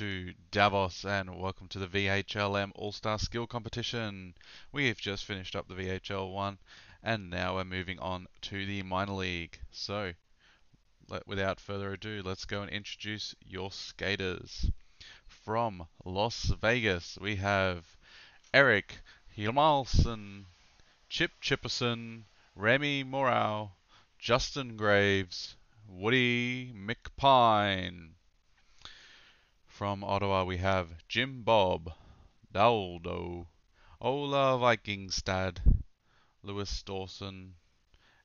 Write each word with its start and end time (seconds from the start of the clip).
to 0.00 0.32
Davos 0.50 1.04
and 1.04 1.38
welcome 1.38 1.68
to 1.68 1.78
the 1.78 1.86
VHLM 1.86 2.70
All 2.74 2.90
Star 2.90 3.18
Skill 3.18 3.46
Competition. 3.46 4.32
We 4.72 4.88
have 4.88 4.96
just 4.96 5.26
finished 5.26 5.54
up 5.54 5.68
the 5.68 5.74
VHL 5.74 6.32
one 6.32 6.56
and 7.02 7.28
now 7.28 7.56
we're 7.56 7.64
moving 7.64 7.98
on 7.98 8.26
to 8.40 8.64
the 8.64 8.82
minor 8.82 9.12
league. 9.12 9.58
So, 9.72 10.14
let, 11.10 11.26
without 11.26 11.60
further 11.60 11.92
ado, 11.92 12.22
let's 12.24 12.46
go 12.46 12.62
and 12.62 12.70
introduce 12.70 13.34
your 13.46 13.70
skaters. 13.70 14.70
From 15.26 15.86
Las 16.02 16.44
Vegas, 16.44 17.18
we 17.20 17.36
have 17.36 17.84
Eric 18.54 19.00
Hilmalson, 19.36 20.46
Chip 21.10 21.32
Chipperson, 21.42 22.22
Remy 22.56 23.04
Morau, 23.04 23.72
Justin 24.18 24.78
Graves, 24.78 25.56
Woody 25.86 26.72
McPine. 26.72 28.12
From 29.80 30.04
Ottawa, 30.04 30.44
we 30.44 30.58
have 30.58 31.08
Jim 31.08 31.42
Bob, 31.42 31.94
Daldo, 32.52 33.46
Ola 33.98 34.58
Vikingstad, 34.58 35.84
Lewis 36.42 36.82
Dawson, 36.82 37.54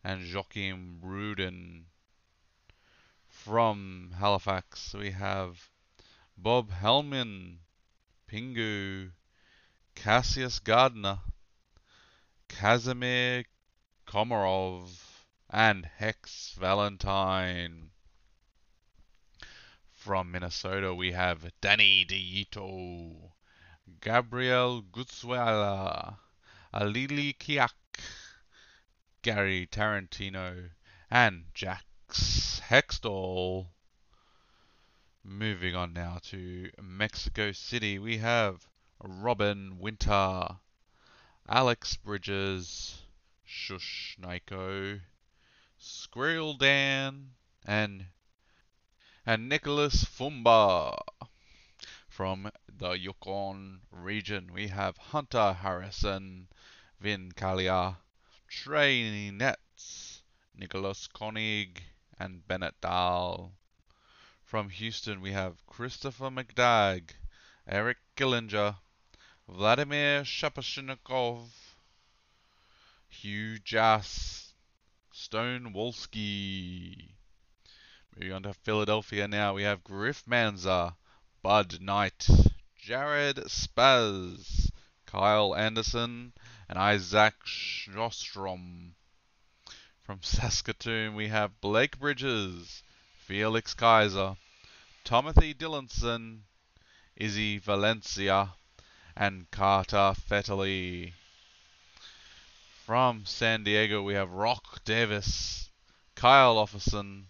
and 0.03 0.21
Joachim 0.21 0.99
Bruden. 1.01 1.85
From 3.29 4.15
Halifax, 4.19 4.93
we 4.95 5.11
have 5.11 5.69
Bob 6.37 6.71
Hellman, 6.71 7.59
Pingu, 8.27 9.13
Cassius 9.95 10.59
Gardner, 10.59 11.19
Kazimir 12.49 13.45
Komarov, 14.05 14.89
and 15.49 15.85
Hex 15.85 16.53
Valentine. 16.59 17.91
From 20.05 20.29
Minnesota, 20.29 20.93
we 20.93 21.13
have 21.13 21.51
Danny 21.61 22.05
DeIto, 22.05 23.31
Gabriel 24.01 24.83
Gutsuela, 24.83 26.19
Alili 26.71 27.35
Kiak, 27.35 27.73
Gary 29.23 29.65
Tarantino, 29.65 30.69
and 31.09 31.45
Jax 31.55 32.61
Hextall. 32.69 33.69
Moving 35.23 35.73
on 35.73 35.93
now 35.93 36.19
to 36.25 36.69
Mexico 36.79 37.51
City, 37.51 37.97
we 37.97 38.19
have 38.19 38.67
Robin 38.99 39.79
Winter, 39.79 40.49
Alex 41.49 41.97
Bridges, 41.97 43.01
Shush 43.43 44.17
Naiko, 44.21 45.01
Squirrel 45.79 46.53
Dan, 46.53 47.31
and 47.65 48.05
and 49.27 49.49
Nicholas 49.49 50.05
Fumba. 50.05 50.95
From 52.07 52.51
the 52.77 52.91
Yukon 52.91 53.81
region, 53.91 54.51
we 54.53 54.67
have 54.67 54.97
Hunter 54.97 55.53
Harrison, 55.53 56.47
Vin 56.99 57.31
Kalia, 57.31 57.97
Trey 58.47 59.31
Nets, 59.31 60.21
Nicholas 60.55 61.07
Koenig, 61.07 61.81
and 62.19 62.47
Bennett 62.47 62.79
Dahl. 62.81 63.51
From 64.43 64.69
Houston, 64.69 65.21
we 65.21 65.31
have 65.31 65.65
Christopher 65.65 66.29
McDagg, 66.29 67.09
Eric 67.67 67.97
Gillinger, 68.15 68.75
Vladimir 69.49 70.21
Shaposhnikov, 70.21 71.47
Hugh 73.09 73.57
Jass, 73.57 74.53
Stone 75.11 75.73
Wolski. 75.73 77.15
Moving 78.17 78.33
on 78.33 78.43
to 78.43 78.53
Philadelphia 78.53 79.27
now, 79.27 79.55
we 79.55 79.63
have 79.63 79.83
Griff 79.83 80.23
Manza, 80.25 80.95
Bud 81.41 81.81
Knight, 81.81 82.29
Jared 82.77 83.35
Spaz, 83.47 84.71
Kyle 85.05 85.53
Anderson, 85.53 86.31
and 86.69 86.79
Isaac 86.79 87.33
Sjostrom. 87.45 88.93
From 90.01 90.23
Saskatoon, 90.23 91.13
we 91.13 91.27
have 91.27 91.59
Blake 91.59 91.99
Bridges, 91.99 92.83
Felix 93.17 93.73
Kaiser, 93.73 94.37
Timothy 95.03 95.53
Dillinson, 95.53 96.45
Izzy 97.17 97.57
Valencia, 97.57 98.53
and 99.17 99.51
Carter 99.51 100.13
Fetterly. 100.13 101.13
From 102.85 103.25
San 103.25 103.65
Diego, 103.65 104.01
we 104.01 104.13
have 104.13 104.31
Rock 104.31 104.85
Davis, 104.85 105.69
Kyle 106.15 106.55
Offerson, 106.55 107.25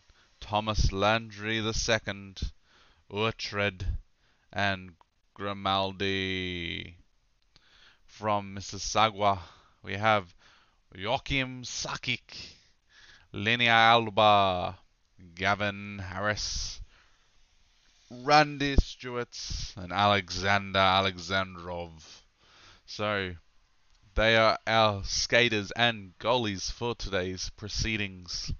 Thomas 0.48 0.92
Landry 0.92 1.60
the 1.60 1.74
Second, 1.74 2.40
Urtred, 3.12 3.84
and 4.54 4.92
Grimaldi. 5.34 6.98
From 8.06 8.56
Mississauga, 8.56 9.40
we 9.82 9.94
have 9.94 10.36
Joachim 10.94 11.64
Sakic, 11.64 12.54
Linnea 13.34 13.70
Alba, 13.70 14.78
Gavin 15.34 15.98
Harris, 15.98 16.80
Randy 18.12 18.76
Stewart, 18.76 19.36
and 19.76 19.92
Alexander 19.92 20.78
Alexandrov. 20.78 22.04
So, 22.86 23.34
they 24.14 24.38
are 24.38 24.60
our 24.68 25.04
skaters 25.06 25.72
and 25.72 26.16
goalies 26.20 26.72
for 26.72 26.94
today's 26.94 27.50
proceedings. 27.58 28.54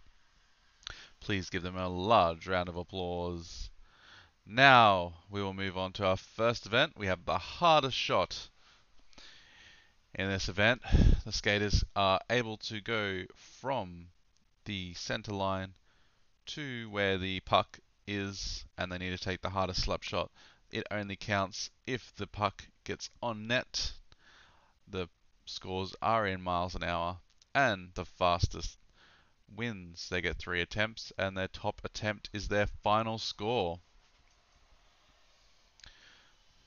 Please 1.26 1.50
give 1.50 1.64
them 1.64 1.76
a 1.76 1.90
large 1.90 2.46
round 2.46 2.70
of 2.70 2.76
applause. 2.76 3.72
Now 4.46 5.16
we 5.28 5.42
will 5.42 5.56
move 5.56 5.76
on 5.76 5.92
to 5.94 6.06
our 6.06 6.18
first 6.18 6.68
event. 6.68 6.94
We 6.96 7.08
have 7.08 7.26
the 7.26 7.40
hardest 7.40 7.98
shot. 7.98 8.50
In 10.14 10.30
this 10.30 10.50
event, 10.50 10.84
the 11.26 11.32
skaters 11.32 11.84
are 11.96 12.20
able 12.30 12.58
to 12.58 12.80
go 12.80 13.24
from 13.34 14.10
the 14.66 14.94
center 14.94 15.32
line 15.32 15.74
to 16.46 16.92
where 16.92 17.18
the 17.18 17.40
puck 17.40 17.80
is, 18.06 18.64
and 18.78 18.92
they 18.92 19.00
need 19.00 19.18
to 19.18 19.18
take 19.18 19.42
the 19.42 19.50
hardest 19.50 19.82
slap 19.82 20.04
shot. 20.04 20.30
It 20.70 20.86
only 20.92 21.16
counts 21.16 21.72
if 21.88 22.14
the 22.18 22.28
puck 22.28 22.68
gets 22.84 23.10
on 23.24 23.48
net. 23.48 23.94
The 24.88 25.10
scores 25.48 25.96
are 26.04 26.28
in 26.28 26.44
miles 26.44 26.76
an 26.76 26.84
hour, 26.84 27.18
and 27.56 27.90
the 27.96 28.06
fastest 28.06 28.78
wins. 29.54 30.10
They 30.10 30.22
get 30.22 30.38
three 30.38 30.62
attempts, 30.62 31.12
and 31.18 31.36
their 31.36 31.48
top 31.48 31.82
attempt 31.84 32.30
is 32.34 32.48
their 32.48 32.68
final 32.68 33.18
score. 33.18 33.80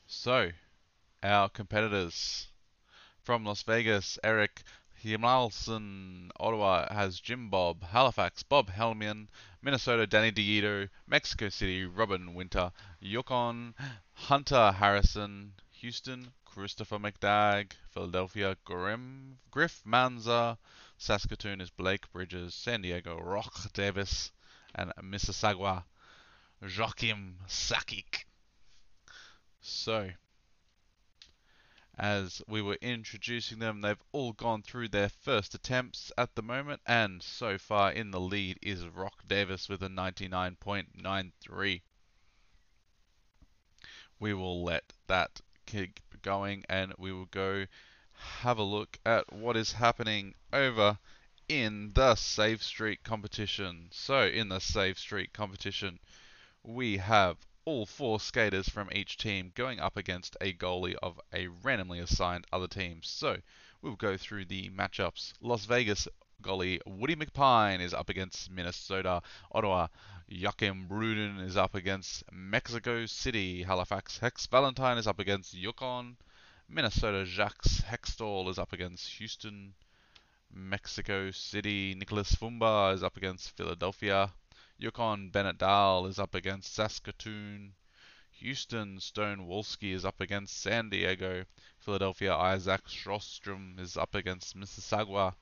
So, 0.07 0.51
our 1.23 1.49
competitors 1.49 2.49
from 3.23 3.45
Las 3.45 3.63
Vegas, 3.63 4.19
Eric 4.25 4.63
Himalson, 5.05 6.31
Ottawa 6.41 6.93
has 6.93 7.21
Jim 7.21 7.51
Bob, 7.51 7.83
Halifax, 7.83 8.43
Bob 8.43 8.71
Helmian, 8.71 9.29
Minnesota, 9.63 10.07
Danny 10.07 10.33
DeIto, 10.33 10.89
Mexico 11.07 11.49
City, 11.49 11.85
Robin 11.85 12.35
Winter, 12.35 12.73
Yukon, 13.01 13.75
Hunter 14.15 14.73
Harrison, 14.73 15.53
Houston, 15.71 16.33
Christopher 16.45 16.99
McDagg, 16.99 17.73
Philadelphia, 17.91 18.57
Grim, 18.65 19.39
Griff 19.51 19.83
Manza, 19.85 20.59
Saskatoon 21.01 21.61
is 21.61 21.71
Blake 21.71 22.11
Bridges, 22.11 22.57
San 22.57 22.83
Diego, 22.83 23.21
Rock 23.21 23.73
Davis, 23.73 24.33
and 24.75 24.93
Mississauga, 25.01 25.85
Joachim 26.61 27.39
Sakic. 27.47 28.25
So, 29.61 30.11
as 31.97 32.43
we 32.49 32.61
were 32.61 32.79
introducing 32.83 33.61
them, 33.61 33.81
they've 33.81 34.03
all 34.11 34.33
gone 34.33 34.63
through 34.63 34.89
their 34.89 35.09
first 35.09 35.55
attempts 35.55 36.11
at 36.19 36.35
the 36.35 36.43
moment, 36.43 36.83
and 36.85 37.23
so 37.23 37.59
far 37.59 37.93
in 37.93 38.11
the 38.11 38.21
lead 38.21 38.59
is 38.61 38.85
Rock 38.89 39.23
Davis 39.29 39.69
with 39.69 39.85
a 39.85 39.89
99.93. 39.89 41.83
We 44.19 44.35
will 44.35 44.65
let 44.65 44.93
that 45.07 45.41
keep 45.65 46.01
going 46.23 46.65
and 46.69 46.93
we 46.99 47.13
will 47.13 47.27
go 47.27 47.67
have 48.19 48.59
a 48.59 48.63
look 48.63 48.99
at 49.07 49.33
what 49.33 49.57
is 49.57 49.73
happening 49.73 50.35
over 50.53 50.99
in 51.49 51.93
the 51.95 52.15
Save 52.15 52.63
Street 52.63 53.03
competition. 53.03 53.89
So, 53.91 54.27
in 54.27 54.49
the 54.49 54.61
Save 54.61 54.99
Street 54.99 55.33
competition, 55.33 55.99
we 56.63 56.99
have 56.99 57.39
all 57.65 57.87
four 57.87 58.21
skaters 58.21 58.69
from 58.69 58.91
each 58.93 59.17
team 59.17 59.53
going 59.55 59.81
up 59.81 59.97
against 59.97 60.37
a 60.41 60.53
goalie 60.53 60.97
of 61.03 61.21
a 61.33 61.49
randomly 61.49 62.01
assigned 62.01 62.47
other 62.53 62.69
team. 62.69 63.01
So, 63.03 63.39
we'll 63.81 63.97
go 63.97 64.17
through 64.17 64.47
the 64.47 64.71
matchups. 64.71 65.33
Las 65.41 65.65
Vegas 65.65 66.09
goalie 66.43 66.81
Woody 66.87 67.17
McPine 67.17 67.81
is 67.81 67.95
up 67.95 68.09
against 68.09 68.51
Minnesota. 68.51 69.23
Ottawa 69.53 69.89
Joachim 70.29 70.87
Bruden 70.89 71.41
is 71.41 71.57
up 71.57 71.75
against 71.75 72.23
Mexico 72.31 73.07
City. 73.07 73.63
Halifax 73.63 74.19
Hex 74.19 74.47
Valentine 74.47 74.99
is 74.99 75.07
up 75.07 75.19
against 75.19 75.55
Yukon. 75.55 76.17
Minnesota 76.69 77.25
Jax 77.25 77.81
Hextall 78.19 78.51
is 78.51 78.59
up 78.59 78.73
against 78.73 79.09
Houston. 79.19 79.75
Mexico 80.53 81.31
City 81.31 81.95
Nicholas 81.95 82.35
Fumba 82.35 82.93
is 82.93 83.05
up 83.05 83.17
against 83.17 83.57
Philadelphia. 83.57 84.33
Yukon 84.77 85.31
Bennett 85.31 85.59
Dahl 85.59 86.05
is 86.07 86.19
up 86.19 86.35
against 86.35 86.75
Saskatoon. 86.75 87.75
Houston 88.33 88.99
Stone 88.99 89.47
Wolski 89.47 89.93
is 89.93 90.05
up 90.05 90.21
against 90.21 90.61
San 90.61 90.91
Diego. 90.91 91.45
Philadelphia 91.79 92.35
Isaac 92.35 92.89
Sjostrom 92.89 93.79
is 93.79 93.97
up 93.97 94.17
against 94.17 94.57
Mississauga. 94.57 95.35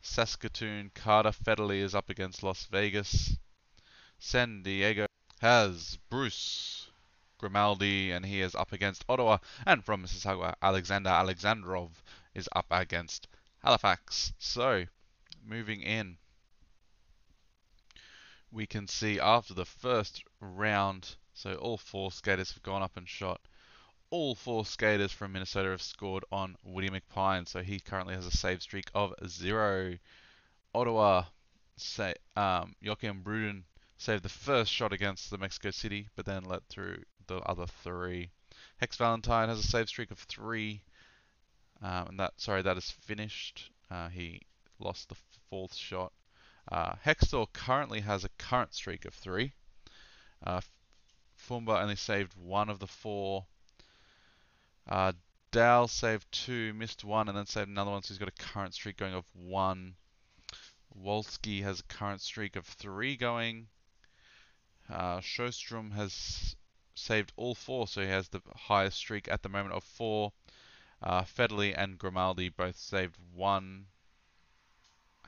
Saskatoon 0.00 0.90
Carter 0.94 1.32
Federley 1.32 1.80
is 1.80 1.94
up 1.94 2.08
against 2.08 2.42
Las 2.42 2.64
Vegas. 2.64 3.36
San 4.18 4.62
Diego 4.62 5.04
has 5.40 5.98
Bruce 6.08 6.89
Grimaldi 7.40 8.10
and 8.10 8.26
he 8.26 8.42
is 8.42 8.54
up 8.54 8.72
against 8.72 9.04
Ottawa. 9.08 9.38
And 9.66 9.82
from 9.82 10.04
Mississauga, 10.04 10.54
Alexander 10.60 11.08
Alexandrov 11.08 11.88
is 12.34 12.48
up 12.54 12.66
against 12.70 13.28
Halifax. 13.62 14.34
So, 14.38 14.84
moving 15.44 15.80
in, 15.80 16.18
we 18.52 18.66
can 18.66 18.86
see 18.86 19.18
after 19.18 19.54
the 19.54 19.64
first 19.64 20.22
round, 20.40 21.16
so 21.32 21.54
all 21.54 21.78
four 21.78 22.12
skaters 22.12 22.52
have 22.52 22.62
gone 22.62 22.82
up 22.82 22.96
and 22.96 23.08
shot. 23.08 23.40
All 24.10 24.34
four 24.34 24.66
skaters 24.66 25.12
from 25.12 25.32
Minnesota 25.32 25.70
have 25.70 25.82
scored 25.82 26.24
on 26.30 26.56
Woody 26.62 26.90
McPine, 26.90 27.48
so 27.48 27.62
he 27.62 27.80
currently 27.80 28.14
has 28.14 28.26
a 28.26 28.30
save 28.30 28.60
streak 28.60 28.90
of 28.94 29.14
zero. 29.26 29.96
Ottawa, 30.74 31.24
say, 31.76 32.14
um, 32.36 32.74
Joachim 32.80 33.22
Bruden 33.22 33.62
saved 33.98 34.24
the 34.24 34.28
first 34.28 34.72
shot 34.72 34.92
against 34.92 35.30
the 35.30 35.38
Mexico 35.38 35.70
City, 35.70 36.08
but 36.16 36.26
then 36.26 36.44
let 36.44 36.64
through 36.68 37.02
the 37.30 37.38
other 37.48 37.66
three. 37.66 38.28
Hex 38.78 38.96
Valentine 38.96 39.48
has 39.48 39.60
a 39.60 39.62
save 39.62 39.88
streak 39.88 40.10
of 40.10 40.18
three, 40.18 40.82
um, 41.80 42.08
and 42.08 42.20
that 42.20 42.32
sorry 42.38 42.62
that 42.62 42.76
is 42.76 42.90
finished. 42.90 43.70
Uh, 43.88 44.08
he 44.08 44.40
lost 44.80 45.08
the 45.08 45.16
fourth 45.48 45.74
shot. 45.74 46.12
Uh, 46.70 46.94
Hextor 47.06 47.46
currently 47.52 48.00
has 48.00 48.24
a 48.24 48.28
current 48.30 48.74
streak 48.74 49.04
of 49.04 49.14
three. 49.14 49.52
Uh, 50.44 50.60
Fumba 51.48 51.80
only 51.80 51.96
saved 51.96 52.34
one 52.34 52.68
of 52.68 52.80
the 52.80 52.86
four. 52.86 53.46
Uh, 54.88 55.12
Dahl 55.52 55.86
saved 55.88 56.26
two, 56.32 56.74
missed 56.74 57.04
one, 57.04 57.28
and 57.28 57.36
then 57.36 57.46
saved 57.46 57.68
another 57.68 57.90
one, 57.92 58.02
so 58.02 58.08
he's 58.08 58.18
got 58.18 58.28
a 58.28 58.42
current 58.42 58.74
streak 58.74 58.96
going 58.96 59.14
of 59.14 59.24
one. 59.34 59.94
Wolski 61.00 61.62
has 61.62 61.80
a 61.80 61.84
current 61.84 62.20
streak 62.20 62.56
of 62.56 62.66
three 62.66 63.16
going. 63.16 63.68
Uh, 64.88 65.20
has 65.94 66.56
saved 67.00 67.32
all 67.36 67.54
four, 67.54 67.88
so 67.88 68.00
he 68.00 68.08
has 68.08 68.28
the 68.28 68.42
highest 68.54 68.98
streak 68.98 69.28
at 69.28 69.42
the 69.42 69.48
moment 69.48 69.74
of 69.74 69.84
four. 69.84 70.32
Uh, 71.02 71.24
and 71.42 71.98
Grimaldi 71.98 72.50
both 72.50 72.76
saved 72.76 73.16
one, 73.34 73.86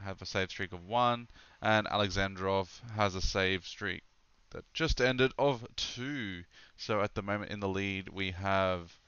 have 0.03 0.21
a 0.21 0.27
save 0.27 0.51
streak 0.51 0.73
of 0.73 0.87
one, 0.87 1.29
and 1.63 1.87
Alexandrov 1.87 2.69
has 2.91 3.15
a 3.15 3.23
save 3.23 3.67
streak 3.67 4.03
that 4.51 4.71
just 4.75 5.01
ended 5.01 5.33
of 5.39 5.67
two. 5.77 6.45
So 6.77 7.01
at 7.01 7.15
the 7.15 7.23
moment 7.23 7.51
in 7.51 7.61
the 7.61 7.69
lead, 7.69 8.11
we 8.11 8.33
have 8.33 8.99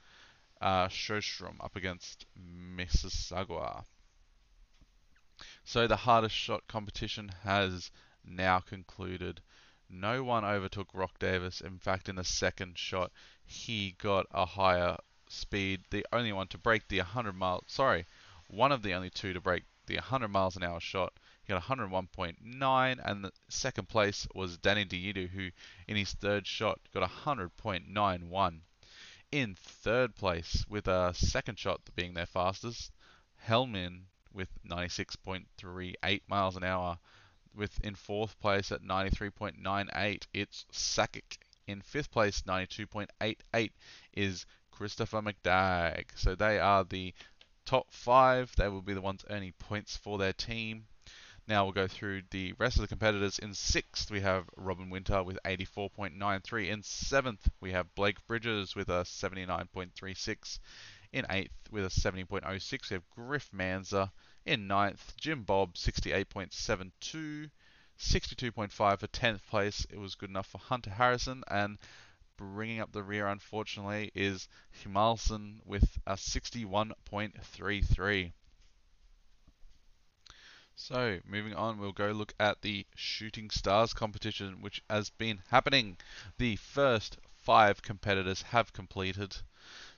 uh, 0.59 0.87
Sjostrom 0.87 1.63
up 1.63 1.75
against 1.75 2.25
Mississauga. 2.35 3.85
So 5.63 5.85
the 5.85 5.97
hardest 5.97 6.35
shot 6.35 6.67
competition 6.67 7.29
has 7.43 7.91
now 8.23 8.59
concluded. 8.59 9.41
No 9.87 10.23
one 10.23 10.43
overtook 10.43 10.89
Rock 10.93 11.19
Davis. 11.19 11.61
In 11.61 11.77
fact, 11.77 12.09
in 12.09 12.15
the 12.15 12.23
second 12.23 12.77
shot, 12.77 13.11
he 13.45 13.91
got 13.99 14.25
a 14.31 14.45
higher 14.45 14.97
speed. 15.29 15.83
The 15.91 16.05
only 16.11 16.33
one 16.33 16.47
to 16.47 16.57
break 16.57 16.87
the 16.87 16.97
100 16.97 17.33
mile, 17.33 17.63
sorry, 17.67 18.07
one 18.47 18.71
of 18.71 18.81
the 18.81 18.93
only 18.93 19.11
two 19.11 19.33
to 19.33 19.39
break 19.39 19.63
the 19.85 19.97
100 19.97 20.27
miles 20.29 20.55
an 20.55 20.63
hour 20.63 20.79
shot. 20.79 21.13
He 21.43 21.53
got 21.53 21.61
101.9, 21.61 22.99
and 23.03 23.23
the 23.23 23.31
second 23.47 23.87
place 23.87 24.27
was 24.33 24.57
Danny 24.57 24.85
Diidu, 24.85 25.29
who 25.29 25.51
in 25.87 25.97
his 25.97 26.13
third 26.13 26.47
shot 26.47 26.79
got 26.91 27.07
100.91. 27.07 28.61
In 29.31 29.53
third 29.53 30.15
place, 30.15 30.65
with 30.67 30.87
a 30.87 31.13
second 31.13 31.59
shot 31.59 31.81
being 31.95 32.15
their 32.15 32.25
fastest, 32.25 32.91
Helmin 33.47 34.05
with 34.33 34.49
96.38 34.67 36.21
miles 36.27 36.55
an 36.55 36.63
hour. 36.63 36.97
With 37.55 37.79
in 37.81 37.95
fourth 37.95 38.39
place 38.39 38.71
at 38.71 38.83
93.98, 38.83 40.23
it's 40.33 40.65
Sakic. 40.71 41.37
In 41.67 41.81
fifth 41.81 42.11
place, 42.11 42.41
92.88 42.41 43.71
is 44.13 44.45
Christopher 44.71 45.21
McDagg. 45.21 46.05
So 46.15 46.35
they 46.35 46.59
are 46.59 46.83
the 46.83 47.13
top 47.65 47.91
five. 47.91 48.55
They 48.55 48.67
will 48.67 48.81
be 48.81 48.93
the 48.93 49.01
ones 49.01 49.25
earning 49.29 49.53
points 49.53 49.95
for 49.95 50.17
their 50.17 50.33
team. 50.33 50.87
Now 51.47 51.63
we'll 51.63 51.73
go 51.73 51.87
through 51.87 52.23
the 52.31 52.53
rest 52.53 52.77
of 52.77 52.81
the 52.81 52.87
competitors. 52.87 53.37
In 53.37 53.53
sixth, 53.53 54.09
we 54.09 54.21
have 54.21 54.49
Robin 54.57 54.89
Winter 54.89 55.23
with 55.23 55.37
84.93. 55.45 56.69
In 56.69 56.81
seventh, 56.81 57.49
we 57.61 57.71
have 57.71 57.93
Blake 57.93 58.25
Bridges 58.27 58.75
with 58.75 58.89
a 58.89 59.03
79.36. 59.03 60.59
In 61.13 61.25
eighth, 61.29 61.53
with 61.71 61.85
a 61.85 61.89
70.06, 61.89 62.89
we 62.89 62.95
have 62.95 63.09
Griff 63.11 63.49
Manza. 63.51 64.11
In 64.45 64.67
ninth, 64.67 65.17
Jim 65.17 65.43
Bob, 65.43 65.73
68.72. 65.73 67.49
62.5 67.97 68.99
for 68.99 69.07
10th 69.07 69.43
place. 69.47 69.87
It 69.89 69.97
was 69.97 70.13
good 70.13 70.29
enough 70.29 70.47
for 70.47 70.59
Hunter 70.59 70.91
Harrison. 70.91 71.43
And 71.47 71.79
bringing 72.37 72.79
up 72.79 72.91
the 72.91 73.01
rear, 73.01 73.27
unfortunately, 73.27 74.11
is 74.13 74.47
Himalson 74.83 75.61
with 75.65 75.97
a 76.05 76.13
61.33. 76.13 78.33
So, 80.75 81.19
moving 81.25 81.55
on, 81.55 81.79
we'll 81.79 81.93
go 81.93 82.11
look 82.11 82.35
at 82.39 82.61
the 82.61 82.85
Shooting 82.95 83.49
Stars 83.49 83.93
competition, 83.93 84.61
which 84.61 84.83
has 84.89 85.09
been 85.09 85.41
happening. 85.49 85.97
The 86.37 86.57
first 86.57 87.17
five 87.33 87.81
competitors 87.81 88.43
have 88.43 88.73
completed. 88.73 89.37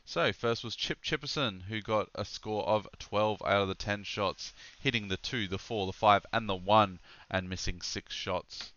So, 0.09 0.31
first 0.31 0.63
was 0.63 0.77
Chip 0.77 1.03
Chipperson, 1.03 1.63
who 1.63 1.81
got 1.81 2.09
a 2.15 2.23
score 2.23 2.65
of 2.65 2.87
12 2.97 3.41
out 3.41 3.63
of 3.63 3.67
the 3.67 3.75
10 3.75 4.05
shots, 4.05 4.53
hitting 4.79 5.09
the 5.09 5.17
2, 5.17 5.49
the 5.49 5.57
4, 5.57 5.85
the 5.85 5.91
5, 5.91 6.25
and 6.31 6.47
the 6.47 6.55
1, 6.55 7.01
and 7.29 7.49
missing 7.49 7.81
6 7.81 8.13
shots. 8.13 8.71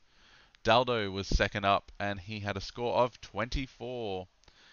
Daldo 0.64 1.08
was 1.12 1.28
second 1.28 1.64
up, 1.64 1.92
and 2.00 2.18
he 2.18 2.40
had 2.40 2.56
a 2.56 2.60
score 2.60 2.96
of 2.96 3.20
24, 3.20 4.26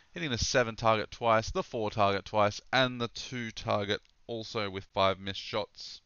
hitting 0.10 0.32
the 0.32 0.40
7 0.40 0.76
target 0.76 1.12
twice, 1.12 1.52
the 1.52 1.62
4 1.62 1.92
target 1.92 2.26
twice, 2.26 2.60
and 2.74 3.00
the 3.00 3.10
2 3.10 3.52
target 3.52 4.02
also 4.26 4.68
with 4.68 4.86
5 4.86 5.20
missed 5.20 5.40
shots. 5.40 6.02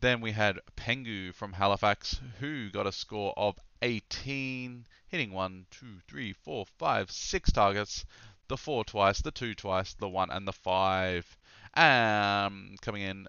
Then 0.00 0.20
we 0.20 0.32
had 0.32 0.60
Pengu 0.76 1.32
from 1.34 1.54
Halifax, 1.54 2.20
who 2.40 2.68
got 2.68 2.86
a 2.86 2.92
score 2.92 3.32
of 3.38 3.58
18, 3.80 4.86
hitting 5.08 5.32
1, 5.32 5.66
2, 5.70 5.86
3, 6.06 6.32
4, 6.34 6.66
5, 6.66 7.10
6 7.10 7.52
targets, 7.52 8.04
the 8.52 8.56
4 8.58 8.84
twice, 8.84 9.22
the 9.22 9.30
2 9.30 9.54
twice, 9.54 9.94
the 9.94 10.06
1 10.06 10.30
and 10.30 10.46
the 10.46 10.52
5. 10.52 11.38
Um, 11.72 12.74
coming 12.82 13.00
in 13.00 13.26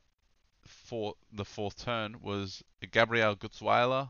for 0.65 1.15
the 1.32 1.46
fourth 1.46 1.82
turn 1.86 2.20
was 2.20 2.62
Gabriel 2.92 3.34
Gutzweiler, 3.34 4.10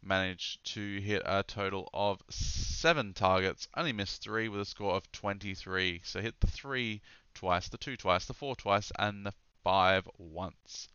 managed 0.00 0.64
to 0.74 1.00
hit 1.00 1.22
a 1.26 1.42
total 1.42 1.90
of 1.92 2.22
7 2.30 3.12
targets, 3.12 3.66
only 3.76 3.92
missed 3.92 4.22
3 4.22 4.48
with 4.48 4.60
a 4.60 4.64
score 4.64 4.94
of 4.94 5.10
23. 5.10 6.02
So 6.04 6.20
hit 6.20 6.38
the 6.38 6.46
3 6.46 7.02
twice, 7.34 7.68
the 7.68 7.76
2 7.76 7.96
twice, 7.96 8.26
the 8.26 8.34
4 8.34 8.54
twice, 8.54 8.92
and 9.00 9.26
the 9.26 9.34
5 9.64 10.08
once. 10.16 10.88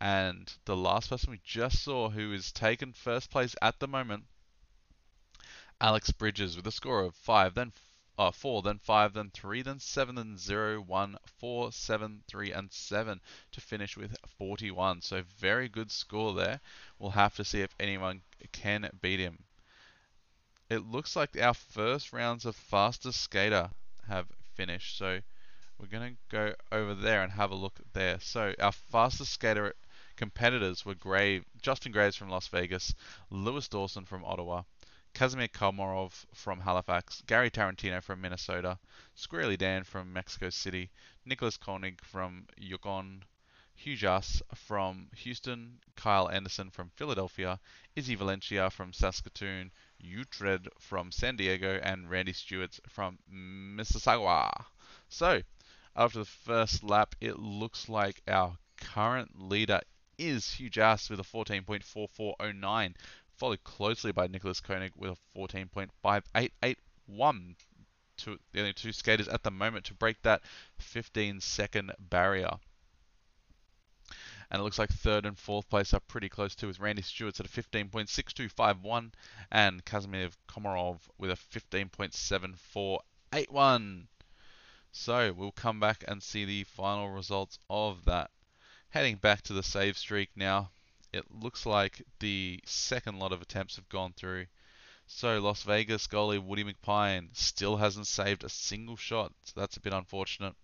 And 0.00 0.48
the 0.64 0.76
last 0.76 1.10
person 1.10 1.32
we 1.32 1.40
just 1.42 1.82
saw 1.82 2.08
who 2.08 2.32
is 2.32 2.52
taken 2.52 2.92
first 2.92 3.32
place 3.32 3.56
at 3.60 3.80
the 3.80 3.88
moment, 3.88 4.26
Alex 5.80 6.12
Bridges 6.12 6.54
with 6.54 6.68
a 6.68 6.72
score 6.72 7.00
of 7.00 7.16
5, 7.16 7.54
then 7.54 7.72
uh, 8.20 8.30
4, 8.30 8.60
then 8.60 8.78
5, 8.78 9.14
then 9.14 9.30
3, 9.32 9.62
then 9.62 9.80
7, 9.80 10.14
then 10.14 10.36
0, 10.36 10.82
1, 10.82 11.16
4, 11.38 11.72
7, 11.72 12.22
3, 12.28 12.52
and 12.52 12.70
7 12.70 13.20
to 13.52 13.60
finish 13.62 13.96
with 13.96 14.14
41. 14.36 15.00
So 15.00 15.22
very 15.38 15.70
good 15.70 15.90
score 15.90 16.34
there. 16.34 16.60
We'll 16.98 17.12
have 17.12 17.34
to 17.36 17.44
see 17.44 17.62
if 17.62 17.74
anyone 17.80 18.20
can 18.52 18.90
beat 19.00 19.20
him. 19.20 19.38
It 20.68 20.84
looks 20.84 21.16
like 21.16 21.40
our 21.40 21.54
first 21.54 22.12
rounds 22.12 22.44
of 22.44 22.54
fastest 22.54 23.22
skater 23.22 23.70
have 24.06 24.26
finished. 24.54 24.98
So 24.98 25.20
we're 25.78 25.86
going 25.86 26.12
to 26.12 26.16
go 26.28 26.54
over 26.70 26.94
there 26.94 27.22
and 27.22 27.32
have 27.32 27.52
a 27.52 27.54
look 27.54 27.80
there. 27.94 28.18
So 28.20 28.52
our 28.60 28.72
fastest 28.72 29.32
skater 29.32 29.72
Competitors 30.20 30.84
were 30.84 30.94
Grave, 30.94 31.46
Justin 31.62 31.92
Graves 31.92 32.14
from 32.14 32.28
Las 32.28 32.46
Vegas, 32.48 32.94
Lewis 33.30 33.68
Dawson 33.68 34.04
from 34.04 34.22
Ottawa, 34.22 34.64
Kazimir 35.14 35.48
Komarov 35.48 36.24
from 36.34 36.60
Halifax, 36.60 37.22
Gary 37.26 37.50
Tarantino 37.50 38.02
from 38.02 38.20
Minnesota, 38.20 38.78
Squirrely 39.16 39.58
Dan 39.58 39.84
from 39.84 40.12
Mexico 40.12 40.50
City, 40.50 40.90
Nicholas 41.24 41.56
Koenig 41.56 42.02
from 42.04 42.46
Yukon, 42.56 43.24
Hugh 43.74 43.96
Jas 43.96 44.42
from 44.54 45.08
Houston, 45.16 45.80
Kyle 45.96 46.28
Anderson 46.28 46.70
from 46.70 46.90
Philadelphia, 46.90 47.58
Izzy 47.96 48.14
Valencia 48.14 48.68
from 48.70 48.92
Saskatoon, 48.92 49.72
Utred 50.02 50.68
from 50.78 51.10
San 51.10 51.36
Diego, 51.36 51.80
and 51.82 52.10
Randy 52.10 52.34
Stewart 52.34 52.78
from 52.88 53.18
Mississauga. 53.30 54.50
So, 55.08 55.42
after 55.96 56.18
the 56.18 56.24
first 56.24 56.82
lap, 56.82 57.14
it 57.20 57.38
looks 57.38 57.88
like 57.88 58.22
our 58.28 58.58
current 58.76 59.40
leader 59.40 59.80
is 60.18 60.52
Hugh 60.52 60.68
Jas 60.68 61.08
with 61.08 61.18
a 61.18 61.22
14.4409, 61.22 62.94
followed 63.40 63.64
closely 63.64 64.12
by 64.12 64.26
Nicholas 64.26 64.60
Koenig 64.60 64.92
with 64.94 65.12
a 65.12 65.16
14.5881. 65.38 67.56
Two, 68.18 68.38
the 68.52 68.60
only 68.60 68.74
two 68.74 68.92
skaters 68.92 69.28
at 69.28 69.42
the 69.42 69.50
moment 69.50 69.86
to 69.86 69.94
break 69.94 70.20
that 70.20 70.42
15 70.78 71.40
second 71.40 71.92
barrier. 71.98 72.58
And 74.50 74.60
it 74.60 74.62
looks 74.62 74.78
like 74.78 74.90
third 74.90 75.24
and 75.24 75.38
fourth 75.38 75.70
place 75.70 75.94
are 75.94 76.00
pretty 76.00 76.28
close 76.28 76.54
too, 76.54 76.66
with 76.66 76.80
Randy 76.80 77.00
Stewart's 77.00 77.40
at 77.40 77.46
a 77.46 77.48
15.6251 77.48 79.12
and 79.50 79.82
Kazimir 79.86 80.32
Komarov 80.46 80.98
with 81.16 81.30
a 81.30 81.36
15.7481. 81.36 84.06
So 84.92 85.32
we'll 85.32 85.52
come 85.52 85.80
back 85.80 86.04
and 86.06 86.22
see 86.22 86.44
the 86.44 86.64
final 86.64 87.08
results 87.08 87.58
of 87.70 88.04
that. 88.04 88.30
Heading 88.90 89.16
back 89.16 89.40
to 89.42 89.54
the 89.54 89.62
save 89.62 89.96
streak 89.96 90.28
now, 90.36 90.72
it 91.12 91.24
looks 91.30 91.66
like 91.66 92.02
the 92.20 92.60
second 92.64 93.18
lot 93.18 93.32
of 93.32 93.42
attempts 93.42 93.76
have 93.76 93.88
gone 93.88 94.12
through. 94.12 94.46
So 95.06 95.40
Las 95.40 95.64
Vegas 95.64 96.06
goalie 96.06 96.42
Woody 96.42 96.64
McPine 96.64 97.36
still 97.36 97.76
hasn't 97.76 98.06
saved 98.06 98.44
a 98.44 98.48
single 98.48 98.96
shot, 98.96 99.32
so 99.44 99.60
that's 99.60 99.76
a 99.76 99.80
bit 99.80 99.92
unfortunate. 99.92 100.54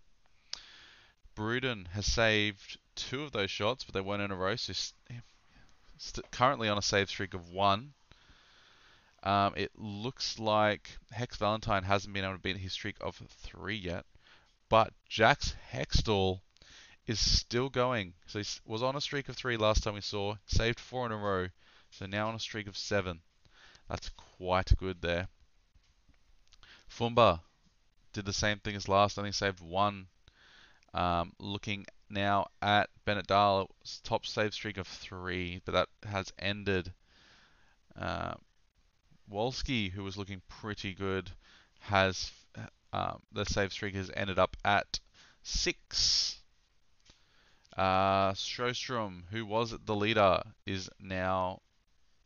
Bruden 1.34 1.88
has 1.88 2.06
saved 2.06 2.78
two 2.94 3.24
of 3.24 3.32
those 3.32 3.50
shots, 3.50 3.84
but 3.84 3.92
they 3.92 4.00
weren't 4.00 4.22
in 4.22 4.30
a 4.30 4.36
row, 4.36 4.56
so 4.56 4.72
st- 4.72 6.30
currently 6.30 6.68
on 6.68 6.78
a 6.78 6.82
save 6.82 7.08
streak 7.08 7.34
of 7.34 7.50
one. 7.50 7.92
Um, 9.22 9.54
it 9.56 9.72
looks 9.76 10.38
like 10.38 10.96
Hex 11.10 11.36
Valentine 11.36 11.82
hasn't 11.82 12.14
been 12.14 12.24
able 12.24 12.34
to 12.34 12.40
beat 12.40 12.56
his 12.56 12.72
streak 12.72 12.96
of 13.00 13.16
three 13.16 13.76
yet, 13.76 14.06
but 14.68 14.94
Jax 15.08 15.56
Hextall 15.72 16.40
is 17.06 17.20
still 17.20 17.68
going. 17.68 18.14
So 18.26 18.38
he 18.40 18.44
was 18.64 18.82
on 18.82 18.96
a 18.96 19.00
streak 19.00 19.28
of 19.28 19.36
three 19.36 19.56
last 19.56 19.82
time 19.82 19.94
we 19.94 20.00
saw, 20.00 20.36
saved 20.46 20.80
four 20.80 21.06
in 21.06 21.12
a 21.12 21.16
row, 21.16 21.48
so 21.90 22.06
now 22.06 22.28
on 22.28 22.34
a 22.34 22.40
streak 22.40 22.66
of 22.66 22.76
seven. 22.76 23.20
That's 23.88 24.10
quite 24.38 24.76
good 24.76 25.00
there. 25.00 25.28
Fumba 26.90 27.40
did 28.12 28.24
the 28.24 28.32
same 28.32 28.58
thing 28.58 28.76
as 28.76 28.88
last, 28.88 29.18
only 29.18 29.32
saved 29.32 29.60
one. 29.60 30.06
Um, 30.94 31.32
looking 31.38 31.86
now 32.08 32.46
at 32.62 32.88
Bennett 33.04 33.26
Dahl's 33.26 34.00
top 34.02 34.24
save 34.24 34.54
streak 34.54 34.78
of 34.78 34.86
three, 34.86 35.60
but 35.64 35.72
that 35.72 35.88
has 36.08 36.32
ended. 36.38 36.92
Uh, 37.98 38.34
Wolski, 39.30 39.90
who 39.90 40.04
was 40.04 40.16
looking 40.16 40.40
pretty 40.48 40.94
good, 40.94 41.30
has 41.80 42.30
um, 42.92 43.20
the 43.32 43.44
save 43.44 43.72
streak 43.72 43.94
has 43.94 44.10
ended 44.14 44.38
up 44.38 44.56
at 44.64 45.00
six. 45.42 46.40
Uh, 47.76 48.32
who 49.30 49.44
was 49.44 49.74
the 49.84 49.94
leader, 49.94 50.42
is 50.64 50.88
now 50.98 51.60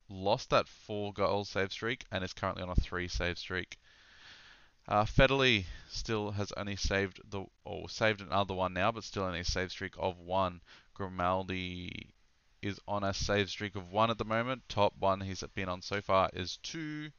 lost 0.09 0.50
that 0.50 0.69
four 0.69 1.12
goal 1.12 1.45
save 1.45 1.73
streak 1.73 2.04
and 2.12 2.23
is 2.23 2.33
currently 2.33 2.62
on 2.62 2.69
a 2.71 2.75
three 2.76 3.09
save 3.09 3.37
streak. 3.37 3.76
Uh, 4.87 5.04
Federley 5.04 5.64
still 5.88 6.30
has 6.33 6.52
only 6.57 6.76
saved 6.76 7.21
the 7.30 7.45
or 7.64 7.88
saved 7.88 8.21
another 8.21 8.54
one 8.54 8.73
now, 8.73 8.92
but 8.92 9.02
still 9.02 9.25
only 9.25 9.40
a 9.40 9.45
save 9.45 9.73
streak 9.73 9.95
of 9.99 10.19
one. 10.19 10.61
Grimaldi 10.95 12.14
is 12.62 12.78
on 12.87 13.02
a 13.02 13.12
save 13.12 13.50
streak 13.50 13.75
of 13.75 13.90
one 13.90 14.11
at 14.11 14.19
the 14.19 14.25
moment. 14.25 14.62
Top 14.69 14.95
one 14.99 15.21
he's 15.21 15.42
been 15.54 15.69
on 15.69 15.83
so 15.83 16.00
far 16.00 16.30
is 16.33 16.59
two. 16.59 17.11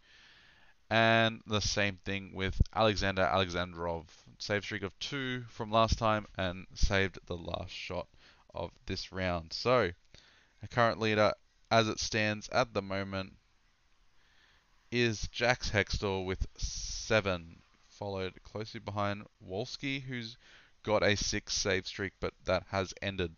And 0.90 1.42
the 1.48 1.62
same 1.62 1.98
thing 2.06 2.34
with 2.34 2.62
Alexander 2.74 3.24
Alexandrov. 3.24 4.06
Save 4.38 4.64
streak 4.64 4.84
of 4.84 4.98
two 5.00 5.44
from 5.50 5.70
last 5.70 5.98
time 5.98 6.26
and 6.38 6.66
saved 6.74 7.20
the 7.26 7.38
last 7.38 7.72
shot 7.72 8.08
of 8.54 8.72
this 8.86 9.12
round. 9.12 9.54
So, 9.54 9.92
the 10.62 10.68
current 10.68 11.00
leader 11.00 11.34
as 11.70 11.88
it 11.88 12.00
stands 12.00 12.50
at 12.50 12.74
the 12.74 12.82
moment 12.82 13.34
is 14.92 15.28
Jax 15.30 15.72
Hextall 15.72 16.26
with 16.26 16.46
seven, 16.58 17.62
followed 17.88 18.42
closely 18.44 18.80
behind 18.80 19.26
Wolski, 19.46 20.02
who's 20.02 20.38
got 20.84 21.04
a 21.04 21.16
six 21.16 21.54
save 21.54 21.88
streak, 21.88 22.14
but 22.20 22.34
that 22.46 22.64
has 22.70 22.94
ended. 23.02 23.36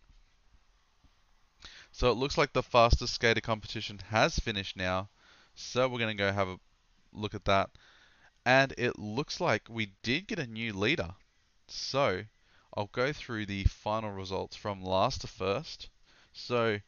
So 1.92 2.10
it 2.10 2.16
looks 2.16 2.38
like 2.38 2.54
the 2.54 2.64
fastest 2.64 3.14
skater 3.14 3.42
competition 3.42 4.00
has 4.10 4.40
finished 4.40 4.76
now. 4.76 5.10
So 5.54 5.88
we're 5.88 6.00
going 6.00 6.18
to 6.18 6.24
go 6.24 6.32
have 6.32 6.48
a 6.48 6.60
look 7.12 7.36
at 7.36 7.46
that. 7.46 7.70
And 8.46 8.74
it 8.78 8.98
looks 8.98 9.40
like 9.40 9.70
we 9.70 9.94
did 10.02 10.28
get 10.28 10.40
a 10.40 10.48
new 10.48 10.74
leader. 10.74 11.12
So 11.68 12.24
I'll 12.76 12.90
go 12.92 13.14
through 13.14 13.46
the 13.46 13.66
final 13.66 14.12
results 14.12 14.56
from 14.56 14.82
last 14.82 15.22
to 15.22 15.28
first. 15.28 15.90
So 16.32 16.80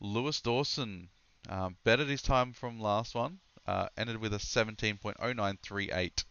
Lewis 0.00 0.40
Dawson 0.40 1.08
um, 1.48 1.76
bettered 1.84 2.08
his 2.08 2.22
time 2.22 2.52
from 2.52 2.80
last 2.80 3.14
one 3.14 3.40
uh, 3.68 3.88
ended 3.98 4.16
with 4.16 4.32
a 4.32 4.38
17.0938. 4.38 6.24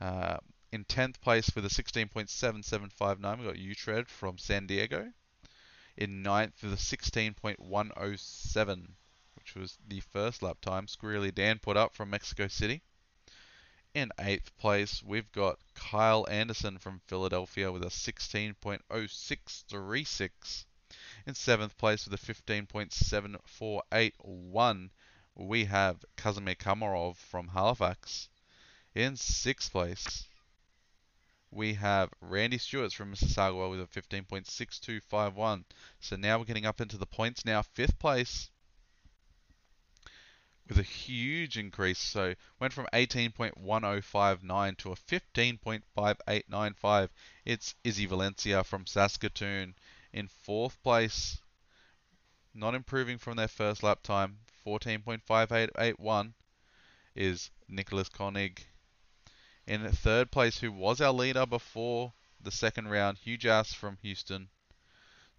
Uh, 0.00 0.38
in 0.72 0.84
10th 0.86 1.20
place 1.20 1.50
with 1.54 1.66
a 1.66 1.68
16.7759, 1.68 3.38
we 3.38 3.44
got 3.44 3.56
Utred 3.56 4.08
from 4.08 4.38
San 4.38 4.66
Diego. 4.66 5.12
In 5.98 6.24
9th 6.24 6.62
with 6.62 6.72
a 6.72 6.76
16.107, 6.76 8.88
which 9.34 9.54
was 9.54 9.76
the 9.86 10.00
first 10.00 10.42
lap 10.42 10.56
time 10.62 10.86
Squirrely 10.86 11.34
Dan 11.34 11.58
put 11.58 11.76
up 11.76 11.94
from 11.94 12.08
Mexico 12.08 12.48
City. 12.48 12.80
In 13.94 14.10
8th 14.18 14.56
place, 14.56 15.02
we've 15.02 15.30
got 15.32 15.58
Kyle 15.74 16.26
Anderson 16.30 16.78
from 16.78 17.02
Philadelphia 17.08 17.70
with 17.70 17.82
a 17.82 17.90
16.0636. 17.90 20.64
In 21.26 21.34
7th 21.34 21.76
place 21.76 22.08
with 22.08 22.14
a 22.14 22.32
15.7481, 22.32 24.90
we 25.34 25.66
have 25.66 26.06
Kazimir 26.16 26.54
Komarov 26.54 27.16
from 27.16 27.48
Halifax. 27.48 28.30
In 28.94 29.16
sixth 29.16 29.72
place, 29.72 30.26
we 31.50 31.74
have 31.74 32.08
Randy 32.22 32.56
Stewart 32.56 32.94
from 32.94 33.12
Mississauga 33.12 33.68
with 33.68 33.82
a 33.82 33.86
15.6251. 33.88 35.64
So 36.00 36.16
now 36.16 36.38
we're 36.38 36.46
getting 36.46 36.64
up 36.64 36.80
into 36.80 36.96
the 36.96 37.04
points 37.04 37.44
now. 37.44 37.60
Fifth 37.60 37.98
place 37.98 38.51
with 40.68 40.78
a 40.78 40.82
huge 40.82 41.58
increase. 41.58 41.98
So 41.98 42.34
went 42.60 42.72
from 42.72 42.86
18.1059 42.92 44.76
to 44.78 44.92
a 44.92 44.96
15.5895. 44.96 47.08
It's 47.44 47.74
Izzy 47.84 48.06
Valencia 48.06 48.64
from 48.64 48.86
Saskatoon 48.86 49.74
in 50.12 50.28
fourth 50.28 50.82
place. 50.82 51.38
Not 52.54 52.74
improving 52.74 53.18
from 53.18 53.36
their 53.36 53.48
first 53.48 53.82
lap 53.82 54.02
time. 54.02 54.38
14.5881 54.66 56.32
is 57.14 57.50
Nicholas 57.68 58.08
Koenig. 58.08 58.64
In 59.66 59.90
third 59.90 60.30
place, 60.30 60.58
who 60.58 60.72
was 60.72 61.00
our 61.00 61.12
leader 61.12 61.46
before 61.46 62.12
the 62.40 62.50
second 62.50 62.88
round, 62.88 63.18
Hugh 63.18 63.38
Jass 63.38 63.72
from 63.72 63.98
Houston. 64.02 64.48